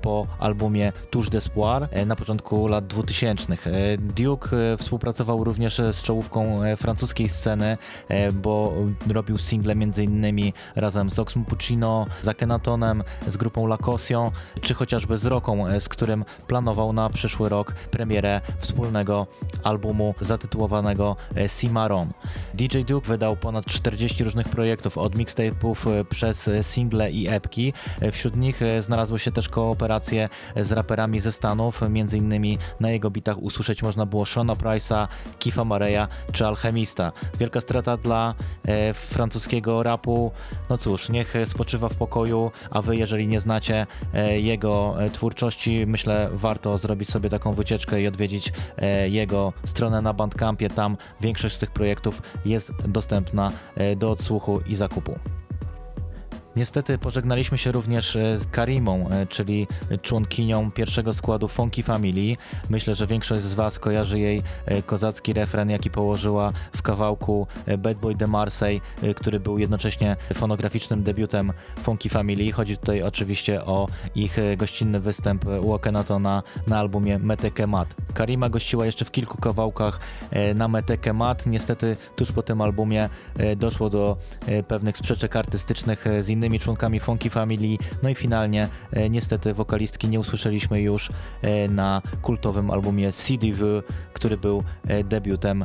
po 0.01 0.27
albumie 0.39 0.93
Touche 1.09 1.29
d'Espoir 1.29 2.05
na 2.05 2.15
początku 2.15 2.67
lat 2.67 2.87
2000. 2.87 3.57
Duke 3.97 4.49
współpracował 4.77 5.43
również 5.43 5.77
z 5.77 6.03
czołówką 6.03 6.59
francuską 6.77 7.06
francuskiej 7.07 7.29
sceny, 7.29 7.77
e, 8.07 8.31
bo 8.31 8.73
robił 9.07 9.37
single 9.37 9.73
m.in. 9.73 10.51
razem 10.75 11.09
z 11.09 11.19
Oxmo 11.19 11.45
Puccino, 11.45 12.05
z 12.21 12.27
Akenatonem, 12.27 13.03
z 13.27 13.37
grupą 13.37 13.67
Lacosion, 13.67 14.31
czy 14.61 14.73
chociażby 14.73 15.17
z 15.17 15.25
Roką, 15.25 15.67
e, 15.67 15.81
z 15.81 15.89
którym 15.89 16.25
planował 16.47 16.93
na 16.93 17.09
przyszły 17.09 17.49
rok 17.49 17.73
premierę 17.73 18.41
wspólnego 18.57 19.27
albumu 19.63 20.15
zatytułowanego 20.21 21.15
e, 21.35 21.49
Cimarron. 21.49 22.11
DJ 22.53 22.81
Duke 22.81 23.07
wydał 23.07 23.37
ponad 23.37 23.65
40 23.65 24.23
różnych 24.23 24.49
projektów, 24.49 24.97
od 24.97 25.15
mixtape'ów 25.15 26.05
przez 26.05 26.49
single 26.61 27.11
i 27.11 27.27
epki. 27.27 27.73
Wśród 28.11 28.35
nich 28.35 28.59
znalazły 28.79 29.19
się 29.19 29.31
też 29.31 29.49
kooperacje 29.49 30.29
z 30.55 30.71
raperami 30.71 31.19
ze 31.19 31.31
Stanów, 31.31 31.81
między 31.89 32.17
innymi 32.17 32.57
na 32.79 32.89
jego 32.89 33.09
bitach 33.09 33.37
usłyszeć 33.37 33.83
można 33.83 34.05
było 34.05 34.25
Shona 34.25 34.53
Price'a, 34.53 35.07
Kifa 35.39 35.65
Mareya 35.65 36.07
czy 36.31 36.45
Alchemista. 36.87 37.11
Wielka 37.39 37.61
strata 37.61 37.97
dla 37.97 38.35
e, 38.65 38.93
francuskiego 38.93 39.83
rapu. 39.83 40.31
No 40.69 40.77
cóż, 40.77 41.09
niech 41.09 41.33
spoczywa 41.45 41.89
w 41.89 41.95
pokoju, 41.95 42.51
a 42.71 42.81
wy, 42.81 42.95
jeżeli 42.95 43.27
nie 43.27 43.39
znacie 43.39 43.87
e, 44.13 44.39
jego 44.39 44.95
e, 45.03 45.09
twórczości, 45.09 45.85
myślę, 45.87 46.29
warto 46.33 46.77
zrobić 46.77 47.09
sobie 47.09 47.29
taką 47.29 47.53
wycieczkę 47.53 48.01
i 48.01 48.07
odwiedzić 48.07 48.53
e, 48.77 49.09
jego 49.09 49.53
stronę 49.65 50.01
na 50.01 50.13
Bandcampie. 50.13 50.69
Tam 50.69 50.97
większość 51.21 51.55
z 51.55 51.59
tych 51.59 51.71
projektów 51.71 52.21
jest 52.45 52.71
dostępna 52.87 53.51
e, 53.75 53.95
do 53.95 54.11
odsłuchu 54.11 54.61
i 54.67 54.75
zakupu. 54.75 55.19
Niestety 56.57 56.97
pożegnaliśmy 56.97 57.57
się 57.57 57.71
również 57.71 58.15
e, 58.15 58.37
z 58.37 58.47
Karimą, 58.47 59.09
e, 59.09 59.25
czyli 59.25 59.67
członkinią 60.01 60.71
pierwszego 60.71 61.13
składu 61.13 61.47
Funky 61.47 61.83
Family. 61.83 62.37
Myślę, 62.69 62.95
że 62.95 63.07
większość 63.07 63.41
z 63.41 63.53
Was 63.53 63.79
kojarzy 63.79 64.19
jej 64.19 64.43
e, 64.65 64.81
kozacki 64.81 65.33
refren, 65.33 65.69
jaki 65.69 65.89
położyła 65.89 66.53
w 66.75 66.81
kawałku 66.81 67.47
Bad 67.77 67.97
Boy 67.97 68.15
de 68.15 68.27
Marseille, 68.27 68.81
który 69.15 69.39
był 69.39 69.57
jednocześnie 69.57 70.15
fonograficznym 70.33 71.03
debiutem 71.03 71.53
Funky 71.83 72.09
Family. 72.09 72.51
Chodzi 72.51 72.77
tutaj 72.77 73.01
oczywiście 73.01 73.65
o 73.65 73.87
ich 74.15 74.37
gościnny 74.57 74.99
występ 74.99 75.45
Walkenatona 75.45 76.43
na 76.67 76.79
albumie 76.79 77.19
Meteke 77.19 77.67
Mat. 77.67 77.95
Karima 78.13 78.49
gościła 78.49 78.85
jeszcze 78.85 79.05
w 79.05 79.11
kilku 79.11 79.37
kawałkach 79.37 79.99
na 80.55 80.67
Meteke 80.67 81.13
Mat. 81.13 81.45
Niestety 81.45 81.97
tuż 82.15 82.31
po 82.31 82.43
tym 82.43 82.61
albumie 82.61 83.09
doszło 83.57 83.89
do 83.89 84.17
pewnych 84.67 84.97
sprzeczek 84.97 85.35
artystycznych 85.35 86.05
z 86.21 86.29
innymi 86.29 86.46
innymi 86.47 86.59
członkami 86.59 86.99
Funky 86.99 87.29
Family. 87.29 87.77
No 88.03 88.09
i 88.09 88.15
finalnie 88.15 88.67
e, 88.91 89.09
niestety 89.09 89.53
wokalistki 89.53 90.07
nie 90.07 90.19
usłyszeliśmy 90.19 90.81
już 90.81 91.09
e, 91.41 91.67
na 91.67 92.01
kultowym 92.21 92.71
albumie 92.71 93.11
CDV, 93.11 93.65
który 94.13 94.37
był 94.37 94.63
e, 94.87 95.03
debiutem 95.03 95.63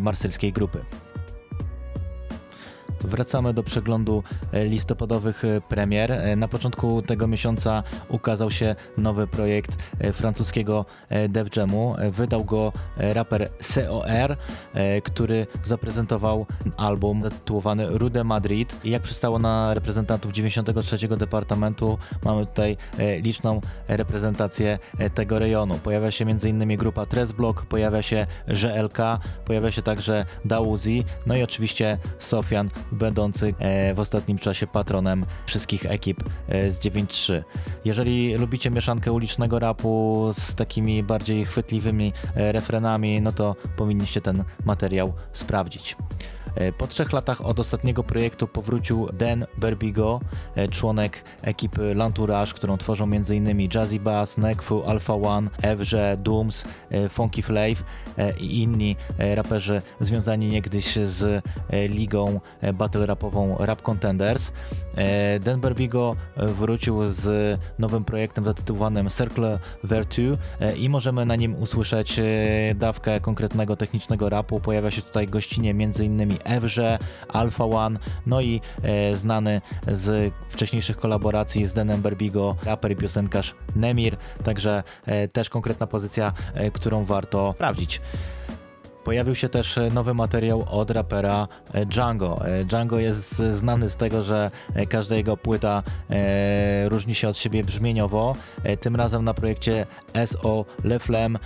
marsylskiej 0.00 0.52
grupy. 0.52 0.84
Wracamy 3.04 3.54
do 3.54 3.62
przeglądu 3.62 4.22
e, 4.52 4.64
listopadowych 4.64 5.44
e, 5.44 5.60
premier. 5.60 6.12
E, 6.12 6.36
na 6.36 6.48
początku 6.48 7.02
tego 7.02 7.26
miesiąca 7.26 7.82
ukazał 8.08 8.50
się 8.50 8.76
nowy 8.98 9.26
projekt 9.26 9.76
francuskiego 10.12 10.84
Def 11.28 11.56
Jamu. 11.56 11.96
Wydał 12.10 12.44
go 12.44 12.72
raper 12.96 13.48
COR, 13.74 14.36
który 15.04 15.46
zaprezentował 15.64 16.46
album 16.76 17.22
zatytułowany 17.22 17.98
Rude 17.98 18.24
Madrid. 18.24 18.80
Jak 18.84 19.02
przystało 19.02 19.38
na 19.38 19.74
reprezentantów 19.74 20.32
93 20.32 21.08
Departamentu, 21.08 21.98
mamy 22.24 22.46
tutaj 22.46 22.76
liczną 23.22 23.60
reprezentację 23.88 24.78
tego 25.14 25.38
rejonu. 25.38 25.74
Pojawia 25.74 26.10
się 26.10 26.24
m.in. 26.24 26.76
grupa 26.76 27.06
Tresblock, 27.06 27.62
pojawia 27.62 28.02
się 28.02 28.26
GLK, 28.48 28.98
pojawia 29.44 29.72
się 29.72 29.82
także 29.82 30.24
Dauzi, 30.44 31.04
no 31.26 31.36
i 31.36 31.42
oczywiście 31.42 31.98
Sofian 32.18 32.70
będący 32.92 33.54
e, 33.58 33.94
w 33.94 34.00
ostatnim 34.00 34.38
czasie 34.38 34.66
patronem 34.66 35.26
wszystkich 35.46 35.86
ekip 35.86 36.24
e, 36.48 36.70
z 36.70 36.78
9.3. 36.78 37.42
Jeżeli 37.84 38.34
lubicie 38.34 38.70
mieszankę 38.70 39.12
ulicznego 39.12 39.58
rapu 39.58 40.30
z 40.32 40.54
takimi 40.54 41.02
bardziej 41.02 41.44
chwytliwymi 41.44 42.12
e, 42.34 42.52
refrenami, 42.52 43.20
no 43.20 43.32
to 43.32 43.56
powinniście 43.76 44.20
ten 44.20 44.44
materiał 44.64 45.12
sprawdzić. 45.32 45.96
E, 46.54 46.72
po 46.72 46.86
trzech 46.86 47.12
latach 47.12 47.40
od 47.40 47.60
ostatniego 47.60 48.04
projektu 48.04 48.48
powrócił 48.48 49.08
Dan 49.12 49.46
Berbigo, 49.58 50.20
e, 50.54 50.68
członek 50.68 51.24
ekipy 51.42 51.94
Lantourage, 51.94 52.52
którą 52.52 52.76
tworzą 52.76 53.04
m.in. 53.04 53.68
Jazzy 53.74 54.00
Bass, 54.00 54.38
Nekfu, 54.38 54.82
Alpha 54.86 55.14
One, 55.14 55.50
Evże, 55.62 56.16
Dooms, 56.16 56.64
e, 56.90 57.08
Funky 57.08 57.42
Flav 57.42 57.82
i 58.40 58.62
inni 58.62 58.96
raperzy 59.18 59.82
związani 60.00 60.48
niegdyś 60.48 60.98
z 61.04 61.44
ligą 61.88 62.40
battle 62.74 63.06
rapową 63.06 63.56
Rap 63.58 63.82
Contenders. 63.82 64.52
Dan 65.40 65.60
Berbigo 65.60 66.16
wrócił 66.36 67.12
z 67.12 67.58
nowym 67.78 68.04
projektem 68.04 68.44
zatytułowanym 68.44 69.10
Circle 69.10 69.58
Vertu 69.84 70.22
i 70.76 70.88
możemy 70.88 71.26
na 71.26 71.36
nim 71.36 71.54
usłyszeć 71.54 72.20
dawkę 72.74 73.20
konkretnego 73.20 73.76
technicznego 73.76 74.28
rapu. 74.28 74.60
Pojawia 74.60 74.90
się 74.90 75.02
tutaj 75.02 75.26
gościnie 75.26 75.70
m.in. 75.70 76.34
Ewrze, 76.44 76.98
Alpha 77.28 77.64
One, 77.64 77.98
no 78.26 78.40
i 78.40 78.60
e, 78.82 79.16
znany 79.16 79.60
z 79.88 80.34
wcześniejszych 80.48 80.96
kolaboracji 80.96 81.66
z 81.66 81.74
Denem 81.74 82.02
Berbigo, 82.02 82.56
raper 82.64 82.92
i 82.92 82.96
piosenkarz 82.96 83.54
Nemir, 83.76 84.16
także 84.44 84.82
e, 85.06 85.28
też 85.28 85.50
konkretna 85.50 85.86
pozycja, 85.86 86.32
e, 86.54 86.70
którą 86.70 87.04
warto 87.04 87.52
sprawdzić. 87.54 88.00
Pojawił 89.04 89.34
się 89.34 89.48
też 89.48 89.78
e, 89.78 89.88
nowy 89.88 90.14
materiał 90.14 90.64
od 90.70 90.90
rapera 90.90 91.48
e, 91.72 91.86
Django. 91.86 92.46
E, 92.46 92.64
Django 92.64 92.98
jest 92.98 93.36
znany 93.36 93.90
z 93.90 93.96
tego, 93.96 94.22
że 94.22 94.50
każda 94.88 95.16
jego 95.16 95.36
płyta 95.36 95.82
różni 96.84 97.14
się 97.14 97.28
od 97.28 97.36
siebie 97.36 97.64
brzmieniowo. 97.64 98.36
Tym 98.80 98.96
razem 98.96 99.24
na 99.24 99.34
projekcie 99.34 99.86
SO 100.26 100.64
Le 100.84 100.98
Flem 100.98 101.38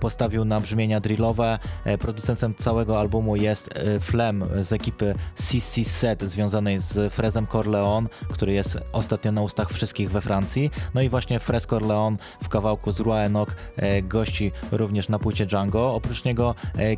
postawił 0.00 0.44
na 0.44 0.60
brzmienia 0.60 1.00
drillowe. 1.00 1.58
Producentem 1.98 2.54
całego 2.54 3.00
albumu 3.00 3.36
jest 3.36 3.70
Flem 4.00 4.44
z 4.60 4.72
ekipy 4.72 5.14
CC 5.34 5.84
Set 5.84 6.22
związanej 6.22 6.80
z 6.80 7.12
Frezem 7.12 7.46
Corleone, 7.46 8.08
który 8.28 8.52
jest 8.52 8.78
ostatnio 8.92 9.32
na 9.32 9.42
ustach 9.42 9.70
wszystkich 9.70 10.10
we 10.10 10.20
Francji. 10.20 10.70
No 10.94 11.02
i 11.02 11.08
właśnie 11.08 11.40
Frez 11.40 11.66
Corleone 11.66 12.16
w 12.42 12.48
kawałku 12.48 12.92
z 12.92 13.00
Roi 13.00 13.24
Enoch 13.24 13.56
gości 14.02 14.52
również 14.72 15.08
na 15.08 15.18
płycie 15.18 15.46
Django. 15.46 15.94
Oprócz 15.94 16.24
niego 16.24 16.54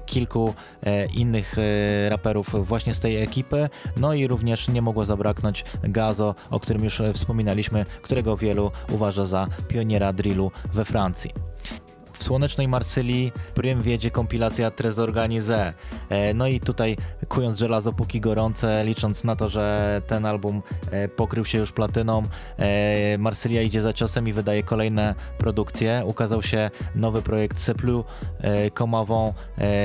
kilku 0.07 0.55
e, 0.83 1.07
innych 1.07 1.57
e, 1.59 2.09
raperów 2.09 2.67
właśnie 2.67 2.95
z 2.95 3.01
tej 3.01 3.23
ekipy, 3.23 3.69
no 3.97 4.15
i 4.15 4.27
również 4.27 4.69
nie 4.69 4.83
mogło 4.83 5.05
zabraknąć 5.05 5.65
Gazo, 5.83 6.35
o 6.51 6.61
którym 6.61 6.85
już 6.85 7.03
wspominaliśmy, 7.15 7.85
którego 8.03 8.37
wielu 8.37 8.71
uważa 8.93 9.25
za 9.25 9.47
pioniera 9.69 10.13
drillu 10.13 10.51
we 10.75 10.85
Francji. 10.85 11.31
W 12.19 12.25
słonecznej 12.25 12.69
Marsylii 12.69 13.33
prym 13.55 13.83
wiedzie 13.83 14.11
kompilacja 14.11 14.71
Trezor 14.71 15.09
Organize. 15.09 15.73
No 16.35 16.47
i 16.47 16.61
tutaj 16.61 16.97
kując 17.29 17.59
żelazo 17.59 17.93
póki 17.93 18.21
gorące, 18.21 18.85
licząc 18.85 19.25
na 19.25 19.37
to, 19.37 19.49
że 19.49 20.03
ten 20.07 20.27
album 20.27 20.63
e, 20.91 21.09
pokrył 21.09 21.45
się 21.45 21.59
już 21.59 21.73
platyną, 21.73 22.23
e, 22.59 23.19
Marsylia 23.19 23.63
idzie 23.63 23.81
za 23.81 23.93
ciosem 23.93 24.29
i 24.29 24.33
wydaje 24.33 24.63
kolejne 24.63 25.15
produkcje. 25.39 26.03
Ukazał 26.07 26.43
się 26.43 26.71
nowy 26.95 27.23
projekt 27.23 27.61
Seplu 27.61 28.05
e, 28.41 28.71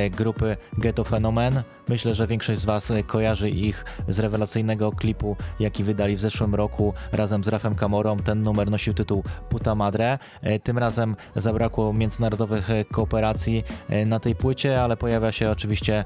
grupy 0.09 0.57
Ghetto 0.77 1.03
Phenomen. 1.03 1.63
Myślę, 1.89 2.13
że 2.13 2.27
większość 2.27 2.61
z 2.61 2.65
Was 2.65 2.91
kojarzy 3.07 3.49
ich 3.49 3.85
z 4.07 4.19
rewelacyjnego 4.19 4.91
klipu, 4.91 5.37
jaki 5.59 5.83
wydali 5.83 6.15
w 6.15 6.19
zeszłym 6.19 6.55
roku 6.55 6.93
razem 7.11 7.43
z 7.43 7.47
Rafem 7.47 7.75
Kamorą. 7.75 8.17
Ten 8.17 8.41
numer 8.41 8.71
nosił 8.71 8.93
tytuł 8.93 9.23
Puta 9.49 9.75
Madre. 9.75 10.19
Tym 10.63 10.77
razem 10.77 11.15
zabrakło 11.35 11.93
międzynarodowych 12.23 12.69
kooperacji 12.91 13.63
na 14.05 14.19
tej 14.19 14.35
płycie, 14.35 14.81
ale 14.81 14.97
pojawia 14.97 15.31
się 15.31 15.51
oczywiście 15.51 16.05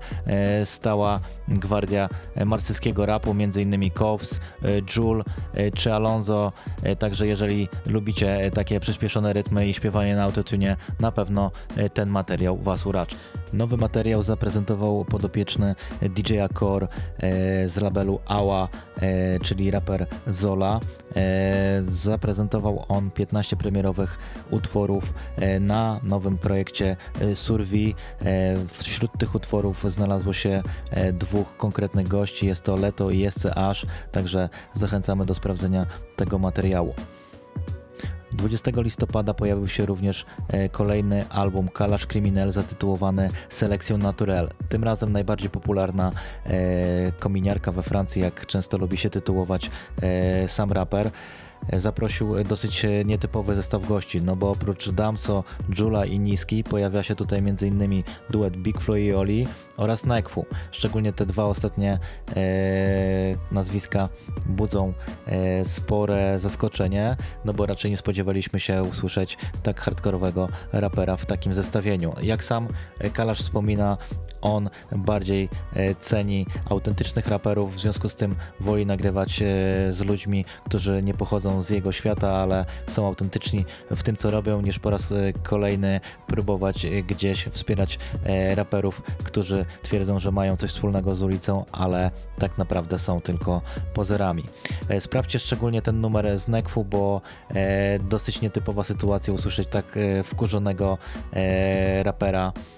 stała 0.64 1.20
gwardia 1.48 2.10
marsyjskiego 2.46 3.06
rapu, 3.06 3.32
m.in. 3.32 3.92
Kovs, 3.92 4.40
Jul 4.96 5.24
czy 5.76 5.94
Alonso. 5.94 6.52
Także 7.00 7.28
jeżeli 7.28 7.70
lubicie 7.86 8.52
takie 8.54 8.80
przyspieszone 8.80 9.34
rytmy 9.34 9.68
i 9.68 9.74
śpiewanie 9.74 10.16
na 10.16 10.24
autotune, 10.24 10.78
na 11.00 11.12
pewno 11.12 11.52
ten 11.94 12.10
materiał 12.10 12.58
Was 12.58 12.86
uraczy. 12.86 13.16
Nowy 13.54 13.78
materiał 13.78 14.24
zaprezentował 14.24 15.06
podopieczny 15.06 15.76
DJ 16.02 16.34
Core 16.60 16.88
e, 16.88 17.68
z 17.68 17.78
labelu 17.78 18.20
Ała, 18.26 18.68
e, 19.02 19.40
czyli 19.40 19.72
raper 19.72 20.08
Zola. 20.28 20.80
E, 21.16 21.84
zaprezentował 21.88 22.86
on 22.90 23.12
15 23.12 23.56
premierowych 23.56 24.18
utworów 24.52 25.14
na 25.60 26.00
nowym 26.04 26.38
projekcie 26.38 26.98
Survey. 27.34 27.96
Wśród 28.68 29.12
tych 29.20 29.36
utworów 29.36 29.92
znalazło 29.92 30.34
się 30.34 30.64
dwóch 31.14 31.58
konkretnych 31.58 32.08
gości, 32.08 32.48
jest 32.48 32.64
to 32.64 32.76
Leto 32.76 33.10
i 33.12 33.32
SCH, 33.32 33.86
także 34.12 34.50
zachęcamy 34.74 35.26
do 35.26 35.36
sprawdzenia 35.36 35.86
tego 36.16 36.40
materiału. 36.40 36.94
20 38.38 38.72
listopada 38.76 39.34
pojawił 39.34 39.68
się 39.68 39.86
również 39.86 40.26
e, 40.48 40.70
kolejny 40.70 41.30
album 41.30 41.70
Kalash 41.70 42.06
Criminal 42.06 42.52
zatytułowany 42.52 43.30
Selection 43.50 44.02
Naturelle. 44.02 44.50
Tym 44.70 44.84
razem 44.84 45.12
najbardziej 45.12 45.50
popularna 45.50 46.12
e, 46.46 47.12
kominiarka 47.12 47.72
we 47.72 47.84
Francji, 47.84 48.22
jak 48.22 48.46
często 48.46 48.78
lubi 48.78 48.98
się 48.98 49.10
tytułować 49.10 49.72
e, 50.02 50.48
sam 50.48 50.72
raper 50.72 51.12
zaprosił 51.74 52.44
dosyć 52.44 52.86
nietypowy 53.06 53.56
zestaw 53.56 53.88
gości, 53.88 54.22
no 54.22 54.36
bo 54.36 54.52
oprócz 54.52 54.90
Damso, 54.90 55.44
Jula 55.80 56.06
i 56.06 56.20
Niski 56.20 56.64
pojawia 56.64 57.04
się 57.04 57.16
tutaj 57.16 57.40
m.in. 57.40 58.04
duet 58.30 58.58
Big 58.58 58.82
Flo 58.82 58.96
i 58.96 59.14
Oli 59.14 59.48
oraz 59.78 60.06
Nekfu. 60.06 60.46
Szczególnie 60.72 61.14
te 61.14 61.26
dwa 61.26 61.46
ostatnie 61.46 62.00
e, 62.36 63.36
nazwiska 63.52 64.10
budzą 64.46 64.94
e, 65.26 65.66
spore 65.66 66.40
zaskoczenie, 66.40 67.16
no 67.46 67.54
bo 67.54 67.66
raczej 67.66 67.92
nie 67.92 67.98
spodziewaliśmy 67.98 68.60
się 68.60 68.82
usłyszeć 68.82 69.38
tak 69.64 69.82
hardkorowego 69.82 70.50
rapera 70.74 71.18
w 71.18 71.26
takim 71.26 71.54
zestawieniu. 71.54 72.14
Jak 72.22 72.44
sam 72.44 72.68
Kalasz 73.14 73.40
wspomina, 73.40 73.98
on 74.56 74.70
bardziej 74.92 75.50
ceni 76.02 76.46
autentycznych 76.70 77.28
raperów, 77.28 77.76
w 77.76 77.80
związku 77.80 78.10
z 78.10 78.16
tym 78.16 78.36
woli 78.60 78.86
nagrywać 78.86 79.44
z 79.90 80.02
ludźmi, 80.02 80.46
którzy 80.66 81.04
nie 81.04 81.14
pochodzą 81.14 81.64
z 81.64 81.70
jego 81.70 81.92
świata, 81.92 82.32
ale 82.32 82.66
są 82.88 83.08
autentyczni 83.08 83.66
w 83.92 84.04
tym, 84.04 84.18
co 84.18 84.32
robią, 84.32 84.62
niż 84.62 84.80
po 84.80 84.90
raz 84.90 85.14
kolejny 85.44 86.00
próbować 86.28 86.88
gdzieś 87.08 87.46
wspierać 87.46 88.00
raperów, 88.56 89.02
którzy 89.24 89.66
twierdzą, 89.84 90.20
że 90.20 90.32
mają 90.32 90.56
coś 90.56 90.72
wspólnego 90.72 91.16
z 91.16 91.22
ulicą, 91.22 91.66
ale 91.72 92.12
tak 92.40 92.58
naprawdę 92.58 93.00
są 93.00 93.22
tylko 93.22 93.62
pozerami. 93.94 94.44
Sprawdźcie 95.00 95.40
szczególnie 95.40 95.82
ten 95.82 96.02
numer 96.02 96.40
z 96.40 96.48
Nekfu, 96.48 96.86
bo 96.86 97.22
dosyć 98.10 98.42
nietypowa 98.42 98.84
sytuacja 98.84 99.34
usłyszeć 99.34 99.68
tak 99.68 100.00
wkurzonego 100.24 100.98
rapera 102.04 102.28
E, 102.28 102.77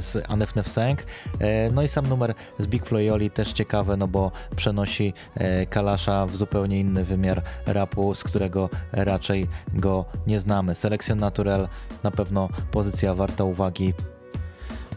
z 0.00 0.24
Anef. 0.28 0.52
E, 1.40 1.70
no 1.72 1.82
i 1.82 1.88
sam 1.88 2.06
numer 2.06 2.34
z 2.58 2.66
Big 2.66 2.86
Floyoli 2.86 3.30
też 3.30 3.52
ciekawy, 3.52 3.96
no 3.96 4.08
bo 4.08 4.32
przenosi 4.56 5.14
e, 5.34 5.66
Kalasza 5.66 6.26
w 6.26 6.36
zupełnie 6.36 6.80
inny 6.80 7.04
wymiar 7.04 7.42
rapu, 7.66 8.14
z 8.14 8.24
którego 8.24 8.70
raczej 8.92 9.48
go 9.74 10.04
nie 10.26 10.40
znamy. 10.40 10.74
Selection 10.74 11.18
Natural 11.18 11.68
na 12.02 12.10
pewno 12.10 12.48
pozycja 12.70 13.14
warta 13.14 13.44
uwagi 13.44 13.94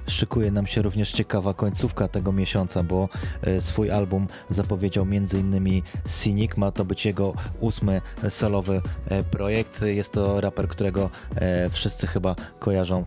szykuje 0.10 0.51
nam 0.51 0.68
się 0.68 0.82
również 0.82 1.12
ciekawa 1.12 1.54
końcówka 1.54 2.08
tego 2.08 2.32
miesiąca, 2.32 2.84
bo 2.84 3.10
e, 3.42 3.62
swój 3.62 3.92
album 3.92 4.28
zapowiedział 4.50 5.04
m.in. 5.04 5.82
Cynic, 6.08 6.58
ma 6.58 6.72
to 6.72 6.86
być 6.86 7.06
jego 7.06 7.34
ósmy 7.60 8.01
solowy 8.30 8.82
e, 9.06 9.24
projekt. 9.24 9.82
Jest 9.82 10.13
to 10.13 10.42
raper, 10.42 10.68
którego 10.68 11.10
e, 11.36 11.70
wszyscy 11.70 12.08
chyba 12.08 12.36
kojarzą 12.60 13.06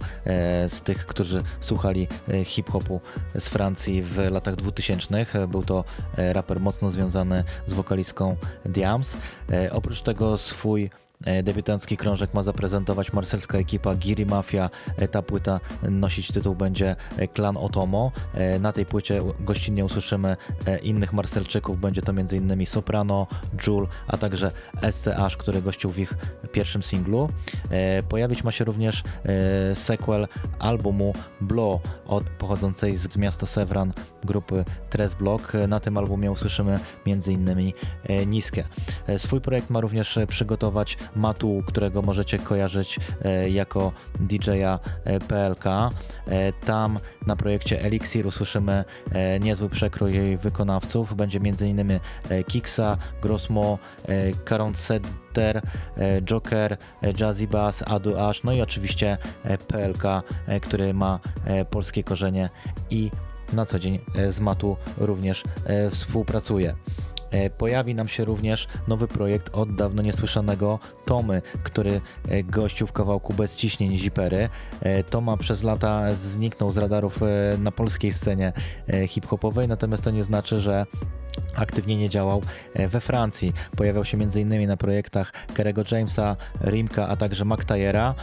z 0.68 0.82
tych, 0.82 1.06
którzy 1.06 1.42
słuchali 1.60 2.08
hip-hopu 2.44 3.00
z 3.38 3.48
Francji 3.48 4.02
w 4.02 4.18
latach 4.18 4.56
2000. 4.56 5.48
Był 5.48 5.62
to 5.62 5.84
raper 6.16 6.60
mocno 6.60 6.90
związany 6.90 7.44
z 7.66 7.72
wokalistką 7.72 8.36
Diams. 8.64 9.16
Oprócz 9.72 10.02
tego 10.02 10.38
swój 10.38 10.90
debiutancki 11.42 11.96
krążek 11.96 12.34
ma 12.34 12.42
zaprezentować 12.42 13.12
marselska 13.12 13.58
ekipa 13.58 13.94
Giri 13.94 14.26
Mafia. 14.26 14.70
E, 14.96 15.08
ta 15.08 15.22
płyta 15.22 15.60
nosić 15.82 16.32
tytuł 16.32 16.54
będzie 16.54 16.96
e, 17.16 17.28
Klan 17.28 17.56
Otomo. 17.56 18.12
Na 18.60 18.72
tej 18.72 18.86
płycie 18.86 19.20
gościnnie 19.40 19.84
usłyszymy 19.84 20.36
innych 20.82 21.12
marselczyków. 21.12 21.80
Będzie 21.80 22.02
to 22.02 22.12
m.in. 22.12 22.66
Soprano, 22.66 23.26
Jul, 23.66 23.88
a 24.06 24.16
także 24.16 24.52
SCH, 24.90 25.36
który 25.38 25.62
gościł 25.62 25.90
w 25.90 25.98
ich 25.98 26.14
pierwszym 26.52 26.82
singlu. 26.82 27.28
Pojawić 28.08 28.44
ma 28.44 28.52
się 28.52 28.64
również 28.64 29.02
sequel 29.74 30.28
albumu 30.58 31.12
Blow 31.40 31.80
od, 32.06 32.30
pochodzącej 32.30 32.96
z 32.96 33.16
miasta 33.16 33.46
Sevran 33.46 33.92
grupy 34.24 34.64
Tres 34.90 35.14
Block. 35.14 35.52
Na 35.68 35.80
tym 35.80 35.96
albumie 35.96 36.30
usłyszymy 36.30 36.78
m.in. 37.06 37.72
Niskie. 38.26 38.64
Swój 39.18 39.40
projekt 39.40 39.70
ma 39.70 39.80
również 39.80 40.18
przygotować 40.28 40.98
Matu, 41.16 41.62
którego 41.66 42.02
możecie 42.02 42.38
kojarzyć 42.38 42.98
e, 43.24 43.50
jako 43.50 43.92
DJ-a 44.20 44.78
e, 45.04 45.20
PLK. 45.20 45.66
E, 45.66 46.52
tam 46.52 46.98
na 47.26 47.36
projekcie 47.36 47.82
Elixir 47.82 48.26
usłyszymy 48.26 48.84
niezły 49.40 49.68
przekrój 49.68 50.36
wykonawców. 50.36 51.14
Będzie 51.14 51.38
m.in. 51.38 52.00
Kiksa, 52.46 52.96
Grossmo, 53.22 53.78
Caron 54.44 54.74
Setter, 54.74 55.62
Joker, 56.24 56.76
Jazzy 57.20 57.46
Bass, 57.46 57.82
Adu 57.86 58.18
Ash, 58.18 58.44
no 58.44 58.52
i 58.52 58.60
oczywiście 58.60 59.18
PLK, 59.68 60.02
który 60.62 60.94
ma 60.94 61.20
polskie 61.70 62.04
korzenie 62.04 62.50
i 62.90 63.10
na 63.52 63.66
co 63.66 63.78
dzień 63.78 63.98
z 64.30 64.40
Matu 64.40 64.76
również 64.98 65.44
współpracuje. 65.90 66.74
E, 67.32 67.50
pojawi 67.50 67.94
nam 67.94 68.08
się 68.08 68.24
również 68.24 68.68
nowy 68.88 69.08
projekt 69.08 69.50
od 69.52 69.74
dawno 69.74 70.02
niesłyszanego 70.02 70.78
Tomy, 71.04 71.42
który 71.62 72.00
e, 72.28 72.42
gościł 72.42 72.86
w 72.86 72.92
kawałku 72.92 73.34
bez 73.34 73.56
ciśnień 73.56 73.98
Zipery. 73.98 74.48
E, 74.80 75.04
Toma 75.04 75.36
przez 75.36 75.62
lata 75.62 76.14
zniknął 76.14 76.70
z 76.70 76.78
radarów 76.78 77.20
na 77.58 77.72
polskiej 77.72 78.12
scenie 78.12 78.52
hip-hopowej, 79.08 79.68
natomiast 79.68 80.04
to 80.04 80.10
nie 80.10 80.24
znaczy, 80.24 80.60
że 80.60 80.86
aktywnie 81.56 81.96
nie 81.96 82.10
działał 82.10 82.42
we 82.88 83.00
Francji. 83.00 83.52
Pojawiał 83.76 84.04
się 84.04 84.18
m.in. 84.18 84.68
na 84.68 84.76
projektach 84.76 85.32
Kerego 85.54 85.82
Jamesa, 85.90 86.36
Rimka, 86.60 87.08
a 87.08 87.16
także 87.16 87.44
McTyera. 87.44 88.14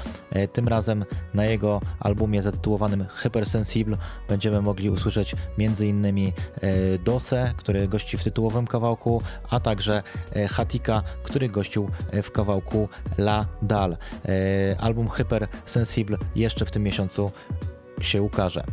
Tym 0.54 0.68
razem 0.68 1.06
na 1.34 1.46
jego 1.46 1.82
albumie 2.00 2.42
zatytułowanym 2.42 3.06
Hypersensible 3.10 3.98
będziemy 4.30 4.62
mogli 4.62 4.90
usłyszeć 4.90 5.36
m.in. 5.60 6.32
Dose, 7.04 7.54
który 7.58 7.88
gości 7.88 8.18
w 8.18 8.24
tytułowym 8.24 8.68
kawałku 8.68 9.22
a 9.50 9.60
także 9.60 10.04
e, 10.36 10.48
Hatika, 10.48 11.04
który 11.24 11.50
gościł 11.50 11.90
e, 12.12 12.22
w 12.22 12.32
kawałku 12.32 12.90
La 13.18 13.46
Dal. 13.62 13.98
E, 14.26 14.78
album 14.80 15.10
Hyper 15.10 15.48
Sensible 15.66 16.18
jeszcze 16.36 16.66
w 16.66 16.72
tym 16.72 16.84
miesiącu 16.84 17.32
się 18.06 18.22
ukaże. 18.22 18.64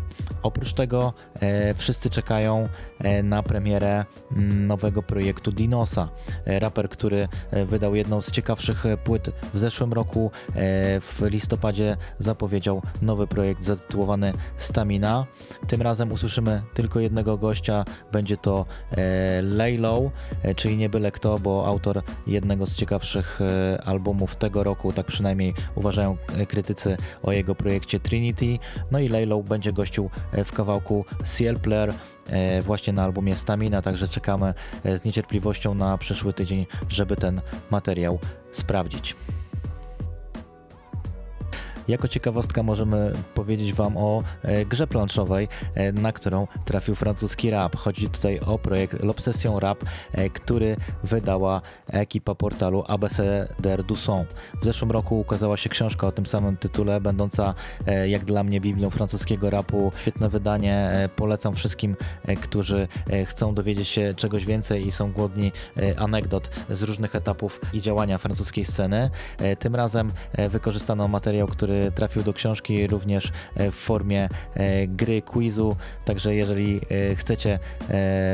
Oprócz 0.42 0.72
tego 0.72 1.12
e, 1.40 1.74
wszyscy 1.74 2.10
czekają 2.10 2.68
e, 2.98 3.22
na 3.22 3.42
premierę 3.42 4.04
m, 4.36 4.66
nowego 4.66 5.02
projektu 5.02 5.52
Dinosa. 5.52 6.08
E, 6.44 6.58
raper, 6.58 6.88
który 6.88 7.28
e, 7.50 7.64
wydał 7.64 7.94
jedną 7.94 8.20
z 8.20 8.30
ciekawszych 8.30 8.84
płyt 9.04 9.30
w 9.54 9.58
zeszłym 9.58 9.92
roku. 9.92 10.30
E, 10.48 10.52
w 11.00 11.22
listopadzie 11.22 11.96
zapowiedział 12.18 12.82
nowy 13.02 13.26
projekt 13.26 13.64
zatytułowany 13.64 14.32
Stamina. 14.56 15.26
Tym 15.66 15.82
razem 15.82 16.12
usłyszymy 16.12 16.62
tylko 16.74 17.00
jednego 17.00 17.38
gościa. 17.38 17.84
Będzie 18.12 18.36
to 18.36 18.66
e, 18.90 19.42
Laylow, 19.42 20.02
czyli 20.56 20.76
nie 20.76 20.88
byle 20.88 21.10
kto, 21.12 21.38
bo 21.38 21.66
autor 21.66 22.02
jednego 22.26 22.66
z 22.66 22.76
ciekawszych 22.76 23.38
albumów 23.84 24.36
tego 24.36 24.64
roku, 24.64 24.92
tak 24.92 25.06
przynajmniej 25.06 25.54
uważają 25.74 26.16
krytycy 26.48 26.96
o 27.22 27.32
jego 27.32 27.54
projekcie 27.54 28.00
Trinity. 28.00 28.58
No 28.90 28.98
i 28.98 29.08
Laylow 29.16 29.48
będzie 29.48 29.72
gościł 29.72 30.10
e, 30.32 30.44
w 30.44 30.52
kawałku 30.52 31.04
Ciel 31.36 31.60
Player 31.60 31.94
e, 32.26 32.62
właśnie 32.62 32.92
na 32.92 33.04
albumie 33.04 33.36
Stamina, 33.36 33.82
także 33.82 34.08
czekamy 34.08 34.54
e, 34.84 34.98
z 34.98 35.04
niecierpliwością 35.04 35.74
na 35.74 35.98
przyszły 35.98 36.32
tydzień, 36.32 36.66
żeby 36.88 37.16
ten 37.16 37.40
materiał 37.70 38.18
sprawdzić. 38.52 39.16
Jako 41.88 42.08
ciekawostka 42.08 42.62
możemy 42.62 43.12
powiedzieć 43.34 43.72
Wam 43.72 43.96
o 43.96 44.22
e, 44.42 44.64
grze 44.64 44.86
planszowej, 44.86 45.48
e, 45.74 45.92
na 45.92 46.12
którą 46.12 46.46
trafił 46.64 46.94
francuski 46.94 47.50
rap. 47.50 47.76
Chodzi 47.76 48.10
tutaj 48.10 48.40
o 48.40 48.58
projekt 48.58 49.00
L'Obsession 49.00 49.58
Rap, 49.58 49.84
e, 50.12 50.30
który 50.30 50.76
wydała 51.04 51.62
ekipa 51.86 52.34
portalu 52.34 52.84
Abeceder 52.88 53.84
du 53.84 53.96
Son. 53.96 54.26
W 54.62 54.64
zeszłym 54.64 54.90
roku 54.90 55.20
ukazała 55.20 55.56
się 55.56 55.68
książka 55.68 56.06
o 56.06 56.12
tym 56.12 56.26
samym 56.26 56.56
tytule, 56.56 57.00
będąca 57.00 57.54
jak 58.06 58.24
dla 58.24 58.44
mnie 58.44 58.60
Biblią 58.60 58.90
francuskiego 58.90 59.50
rapu. 59.50 59.92
Świetne 60.00 60.28
wydanie, 60.28 61.08
polecam 61.16 61.54
wszystkim, 61.54 61.96
którzy 62.42 62.88
chcą 63.26 63.54
dowiedzieć 63.54 63.88
się 63.88 64.14
czegoś 64.14 64.46
więcej 64.46 64.86
i 64.86 64.92
są 64.92 65.12
głodni 65.12 65.52
anegdot 65.96 66.50
z 66.70 66.82
różnych 66.82 67.14
etapów 67.14 67.60
i 67.72 67.80
działania 67.80 68.18
francuskiej 68.18 68.64
sceny. 68.64 69.10
Tym 69.58 69.74
razem 69.74 70.10
wykorzystano 70.50 71.08
materiał, 71.08 71.46
który 71.46 71.75
trafił 71.94 72.22
do 72.22 72.32
książki 72.32 72.86
również 72.86 73.32
e, 73.54 73.70
w 73.70 73.74
formie 73.74 74.28
e, 74.54 74.86
gry, 74.86 75.22
quizu, 75.22 75.76
także 76.04 76.34
jeżeli 76.34 76.80
e, 77.10 77.14
chcecie 77.16 77.58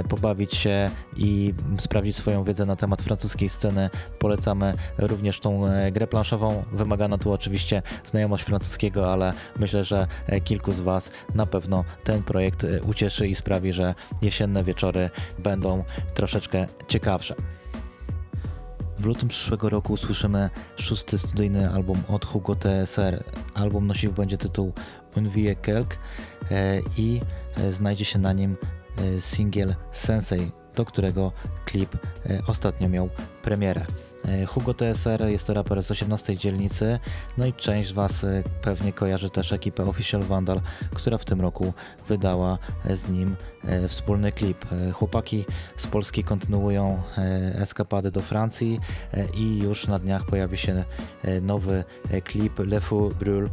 pobawić 0.09 0.55
się 0.55 0.91
i 1.17 1.55
sprawdzić 1.79 2.17
swoją 2.17 2.45
wiedzę 2.45 2.67
na 2.67 2.77
temat 2.77 3.03
francuskiej 3.03 3.49
sceny, 3.49 3.91
polecamy 4.19 4.75
również 4.99 5.41
tą 5.41 5.63
grę 5.93 6.07
planszową. 6.07 6.65
Wymagana 6.73 7.19
tu 7.19 7.33
oczywiście 7.33 7.83
znajomość 8.07 8.45
francuskiego, 8.45 9.13
ale 9.13 9.33
myślę, 9.59 9.85
że 9.85 10.07
kilku 10.45 10.73
z 10.73 10.81
Was 10.81 11.11
na 11.35 11.47
pewno 11.47 11.85
ten 12.05 12.23
projekt 12.23 12.67
ucieszy 12.87 13.29
i 13.29 13.35
sprawi, 13.35 13.73
że 13.73 13.95
jesienne 14.23 14.65
wieczory 14.65 15.11
będą 15.39 15.85
troszeczkę 16.15 16.67
ciekawsze. 16.89 17.35
W 18.99 19.07
lutym 19.07 19.29
przyszłego 19.29 19.71
roku 19.71 19.93
usłyszymy 19.93 20.51
szósty 20.77 21.19
studyjny 21.19 21.71
album 21.71 22.03
od 22.09 22.27
Hugo 22.27 22.57
TSR. 22.57 23.25
Album 23.55 23.87
nosił 23.87 24.13
będzie 24.13 24.39
tytuł 24.39 24.73
Unvie 25.17 25.57
Kelk 25.57 25.99
e, 26.51 26.81
i 26.97 27.21
e, 27.57 27.73
znajdzie 27.73 28.05
się 28.05 28.19
na 28.19 28.33
nim 28.33 28.57
e, 28.99 29.21
singiel 29.21 29.75
Sensei, 29.93 30.53
do 30.75 30.85
którego 30.85 31.33
klip 31.65 31.97
ostatnio 32.47 32.89
miał 32.89 33.09
premierę. 33.43 33.87
E, 34.29 34.47
Hugo 34.47 34.75
TSR 34.75 35.23
jest 35.29 35.47
to 35.47 35.55
raper 35.55 35.83
z 35.83 35.91
18 35.91 36.37
dzielnicy, 36.37 36.99
no 37.39 37.47
i 37.47 37.53
część 37.53 37.93
Was 37.93 38.25
e, 38.25 38.43
pewnie 38.63 38.93
kojarzy 38.93 39.31
też 39.31 39.53
ekipę 39.53 39.85
Official 39.85 40.23
Vandal, 40.23 40.61
która 40.95 41.19
w 41.19 41.25
tym 41.25 41.41
roku 41.41 41.73
wydała 42.09 42.59
e, 42.85 42.97
z 42.97 43.09
nim 43.09 43.37
wspólny 43.89 44.33
klip. 44.33 44.65
Chłopaki 44.93 45.45
z 45.77 45.87
Polski 45.87 46.25
kontynuują 46.25 47.03
eskapady 47.55 48.11
do 48.11 48.21
Francji 48.21 48.81
i 49.35 49.59
już 49.59 49.87
na 49.87 49.99
dniach 49.99 50.27
pojawi 50.27 50.59
się 50.59 50.85
nowy 51.43 51.85
klip 52.25 52.59
Le 52.59 52.81
Fou 52.81 53.11
Brûle 53.11 53.49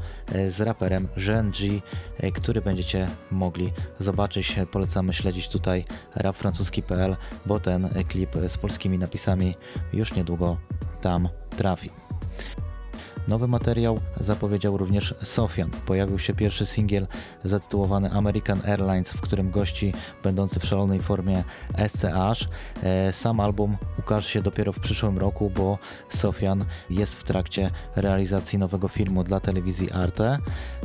z 0.50 0.62
raperem 0.62 1.08
Jean 1.18 1.52
G, 1.52 1.82
który 2.34 2.62
będziecie 2.62 3.08
mogli 3.32 3.74
zobaczyć. 4.00 4.60
Polecamy 4.72 5.14
śledzić 5.14 5.48
tutaj 5.48 5.86
rapfrancuski.pl, 6.16 7.16
bo 7.46 7.60
ten 7.60 7.90
klip 8.08 8.36
z 8.48 8.58
polskimi 8.58 8.98
napisami 8.98 9.56
już 9.94 10.16
niedługo 10.16 10.59
tam 11.02 11.30
trafi. 11.58 11.90
Nowy 13.30 13.48
materiał 13.48 14.00
zapowiedział 14.20 14.78
również 14.78 15.16
Sofian. 15.24 15.70
Pojawił 15.86 16.20
się 16.20 16.34
pierwszy 16.34 16.66
singiel 16.66 17.08
zatytułowany 17.44 18.12
American 18.12 18.62
Airlines, 18.66 19.14
w 19.14 19.22
którym 19.22 19.52
gości 19.52 19.94
będący 20.24 20.60
w 20.60 20.66
szalonej 20.66 21.02
formie 21.02 21.44
SCH. 21.88 22.50
E, 22.84 23.12
sam 23.12 23.40
album 23.40 23.78
ukaże 24.00 24.30
się 24.30 24.42
dopiero 24.42 24.74
w 24.74 24.80
przyszłym 24.80 25.18
roku, 25.18 25.50
bo 25.50 25.78
Sofian 26.10 26.66
jest 26.90 27.14
w 27.14 27.24
trakcie 27.24 27.72
realizacji 27.96 28.60
nowego 28.60 28.88
filmu 28.88 29.24
dla 29.24 29.40
telewizji 29.40 29.92
Arte. 29.92 30.38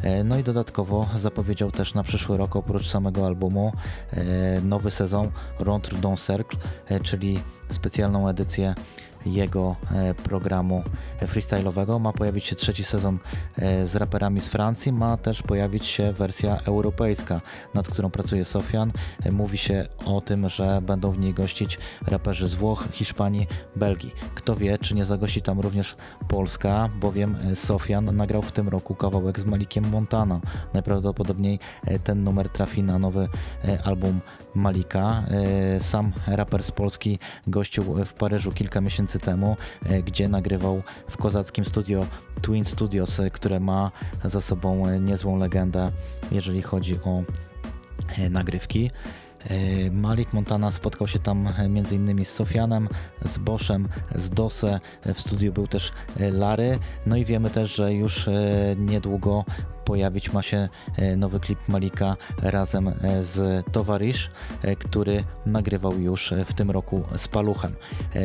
E, 0.02 0.24
no 0.24 0.38
i 0.38 0.42
dodatkowo 0.42 1.08
zapowiedział 1.16 1.70
też 1.70 1.94
na 1.94 2.02
przyszły 2.02 2.36
rok 2.36 2.56
oprócz 2.56 2.88
samego 2.88 3.26
albumu 3.26 3.72
e, 4.12 4.60
nowy 4.60 4.90
sezon 4.90 5.30
Rentre 5.60 5.98
dans 5.98 6.22
Cercle, 6.22 6.58
czyli 7.02 7.40
specjalną 7.70 8.28
edycję 8.28 8.74
jego 9.26 9.76
e, 9.90 10.14
programu 10.14 10.82
freestyle'owego. 11.20 12.00
Ma 12.00 12.12
pojawić 12.12 12.44
się 12.44 12.56
trzeci 12.56 12.84
sezon 12.84 13.18
e, 13.56 13.86
z 13.86 13.96
raperami 13.96 14.40
z 14.40 14.48
Francji, 14.48 14.92
ma 14.92 15.16
też 15.16 15.42
pojawić 15.42 15.86
się 15.86 16.12
wersja 16.12 16.58
europejska, 16.66 17.40
nad 17.74 17.88
którą 17.88 18.10
pracuje 18.10 18.44
Sofian. 18.44 18.92
E, 19.22 19.32
mówi 19.32 19.58
się 19.58 19.86
o 20.06 20.20
tym, 20.20 20.48
że 20.48 20.82
będą 20.82 21.10
w 21.10 21.18
niej 21.18 21.34
gościć 21.34 21.78
raperzy 22.06 22.48
z 22.48 22.54
Włoch, 22.54 22.88
Hiszpanii, 22.92 23.46
Belgii. 23.76 24.14
Kto 24.34 24.56
wie, 24.56 24.78
czy 24.78 24.94
nie 24.94 25.04
zagości 25.04 25.42
tam 25.42 25.60
również 25.60 25.96
Polska, 26.28 26.90
bowiem 27.00 27.36
Sofian 27.54 28.16
nagrał 28.16 28.42
w 28.42 28.52
tym 28.52 28.68
roku 28.68 28.94
kawałek 28.94 29.40
z 29.40 29.44
Malikiem 29.44 29.88
Montana. 29.90 30.40
Najprawdopodobniej 30.74 31.58
ten 32.04 32.24
numer 32.24 32.48
trafi 32.48 32.82
na 32.82 32.98
nowy 32.98 33.28
album 33.84 34.20
Malika. 34.54 35.24
Sam 35.80 36.12
raper 36.26 36.62
z 36.62 36.70
Polski 36.70 37.18
gościł 37.46 38.04
w 38.04 38.14
Paryżu 38.14 38.52
kilka 38.52 38.80
miesięcy 38.80 39.13
miesięcy 39.14 39.18
temu, 39.18 39.56
e, 39.84 40.02
gdzie 40.02 40.28
nagrywał 40.28 40.82
w 41.08 41.16
kozackim 41.16 41.64
studio 41.64 42.06
Twin 42.42 42.64
Studios, 42.64 43.20
e, 43.20 43.30
które 43.30 43.60
ma 43.60 43.90
za 44.24 44.40
sobą 44.40 44.86
e, 44.86 45.00
niezłą 45.00 45.38
legendę, 45.38 45.90
jeżeli 46.30 46.62
chodzi 46.62 46.98
o 47.04 47.22
nagrywki. 48.30 48.90
Malik 49.92 50.32
Montana 50.32 50.70
spotkał 50.70 51.08
się 51.08 51.18
tam 51.18 51.48
m.in. 51.58 52.24
z 52.24 52.28
Sofianem, 52.28 52.88
z 53.24 53.38
Boszem, 53.38 53.88
z 54.14 54.30
Dose. 54.30 54.80
W 55.14 55.20
studiu 55.20 55.52
był 55.52 55.66
też 55.66 55.92
Lary. 56.32 56.78
No 57.06 57.16
i 57.16 57.24
wiemy 57.24 57.50
też, 57.50 57.74
że 57.74 57.94
już 57.94 58.28
niedługo 58.76 59.44
pojawić 59.84 60.32
ma 60.32 60.42
się 60.42 60.68
e, 60.96 61.16
nowy 61.16 61.40
klip 61.40 61.58
Malika 61.68 62.16
razem 62.42 62.88
e, 62.88 63.24
z 63.24 63.66
Towarisz, 63.72 64.30
e, 64.62 64.76
który 64.76 65.24
nagrywał 65.46 65.98
już 65.98 66.34
w 66.46 66.54
tym 66.54 66.70
roku 66.70 67.02
z 67.16 67.28
Paluchem. 67.28 67.72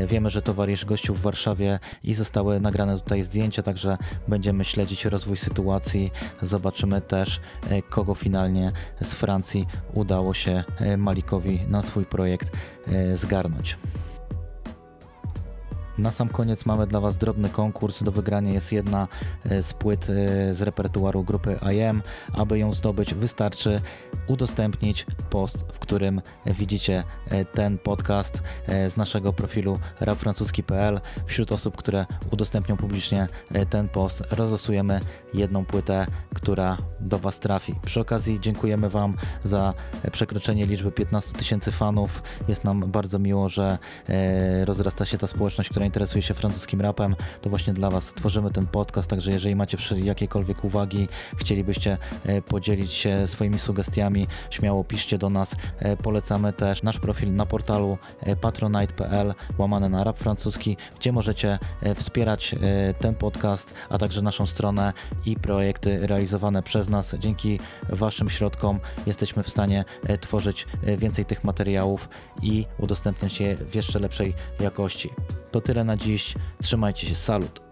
Wiemy, 0.07 0.29
że 0.29 0.41
Towarisz 0.41 0.85
gościł 0.85 1.15
w 1.15 1.21
Warszawie 1.21 1.79
i 2.03 2.13
zostały 2.13 2.59
nagrane 2.59 2.99
tutaj 2.99 3.23
zdjęcia, 3.23 3.63
także 3.63 3.97
będziemy 4.27 4.65
śledzić 4.65 5.05
rozwój 5.05 5.37
sytuacji. 5.37 6.11
Zobaczymy 6.41 7.01
też, 7.01 7.39
kogo 7.89 8.15
finalnie 8.15 8.71
z 9.01 9.13
Francji 9.13 9.67
udało 9.93 10.33
się 10.33 10.63
Malikowi 10.97 11.61
na 11.67 11.81
swój 11.81 12.05
projekt 12.05 12.57
zgarnąć. 13.13 13.77
Na 15.99 16.12
sam 16.12 16.29
koniec 16.29 16.65
mamy 16.65 16.88
dla 16.88 16.99
Was 16.99 17.17
drobny 17.17 17.49
konkurs. 17.49 18.03
Do 18.03 18.12
wygrania 18.12 18.53
jest 18.53 18.71
jedna 18.71 19.07
e, 19.45 19.63
z 19.63 19.73
płyt 19.73 20.07
e, 20.09 20.53
z 20.53 20.62
repertuaru 20.62 21.23
grupy 21.23 21.59
IM. 21.73 22.01
Aby 22.33 22.59
ją 22.59 22.73
zdobyć, 22.73 23.13
wystarczy 23.13 23.81
udostępnić 24.27 25.05
post, 25.29 25.65
w 25.73 25.79
którym 25.79 26.21
widzicie 26.45 27.03
e, 27.29 27.45
ten 27.45 27.77
podcast 27.77 28.41
z 28.67 28.97
naszego 28.97 29.33
profilu 29.33 29.79
rapfrancuski.pl. 29.99 31.01
Wśród 31.25 31.51
osób, 31.51 31.77
które 31.77 32.05
udostępnią 32.31 32.77
publicznie 32.77 33.27
ten 33.69 33.89
post, 33.89 34.23
rozlosujemy 34.31 34.99
jedną 35.33 35.65
płytę, 35.65 36.07
która 36.35 36.77
do 36.99 37.19
Was 37.19 37.39
trafi. 37.39 37.75
Przy 37.85 37.99
okazji 37.99 38.39
dziękujemy 38.39 38.89
Wam 38.89 39.15
za 39.43 39.73
przekroczenie 40.12 40.65
liczby 40.65 40.91
15 40.91 41.33
tysięcy 41.33 41.71
fanów. 41.71 42.23
Jest 42.47 42.63
nam 42.63 42.91
bardzo 42.91 43.19
miło, 43.19 43.49
że 43.49 43.77
rozrasta 44.65 45.05
się 45.05 45.17
ta 45.17 45.27
społeczność, 45.27 45.69
która 45.69 45.85
interesuje 45.89 46.21
się 46.21 46.34
francuskim 46.34 46.82
rapem, 46.82 47.15
to 47.41 47.49
właśnie 47.49 47.73
dla 47.73 47.89
Was 47.89 48.13
tworzymy 48.13 48.52
ten 48.52 48.67
podcast, 48.67 49.10
także 49.10 49.32
jeżeli 49.32 49.56
macie 49.56 49.78
jakiekolwiek 49.95 50.65
uwagi, 50.65 51.08
chcielibyście 51.38 51.97
e, 52.25 52.41
podzielić 52.41 52.91
się 52.91 53.28
swoimi 53.28 53.60
sugestiami, 53.60 54.28
śmiało 54.49 54.84
piszcie 54.84 55.17
do 55.17 55.30
nas. 55.30 55.56
E, 55.80 55.97
polecamy 55.97 56.54
też 56.54 56.84
nasz 56.84 56.99
profil 56.99 57.36
na 57.36 57.45
portalu 57.45 57.97
e, 58.21 58.36
patronite.pl 58.36 59.34
łamane 59.58 59.89
na 59.89 60.04
rap 60.04 60.19
francuski, 60.19 60.78
gdzie 60.99 61.12
możecie 61.12 61.60
wspierać 61.95 62.56
ten 62.99 63.15
podcast, 63.15 63.73
a 63.89 63.97
także 63.97 64.21
naszą 64.21 64.45
stronę 64.45 64.93
i 65.25 65.36
projekty 65.36 66.08
realizowane 66.08 66.63
przez 66.63 66.89
nas. 66.89 67.15
Dzięki 67.19 67.60
Waszym 67.89 68.30
środkom 68.30 68.80
jesteśmy 69.06 69.43
w 69.43 69.49
stanie 69.49 69.86
tworzyć 70.21 70.67
więcej 70.97 71.25
tych 71.25 71.43
materiałów 71.43 72.10
i 72.41 72.65
udostępniać 72.78 73.39
je 73.39 73.56
w 73.56 73.75
jeszcze 73.75 73.99
lepszej 73.99 74.34
jakości. 74.60 75.10
To 75.51 75.62
tyle 75.62 75.83
na 75.83 75.97
dziś. 75.97 76.33
Trzymajcie 76.62 77.07
się. 77.07 77.15
Salut. 77.15 77.68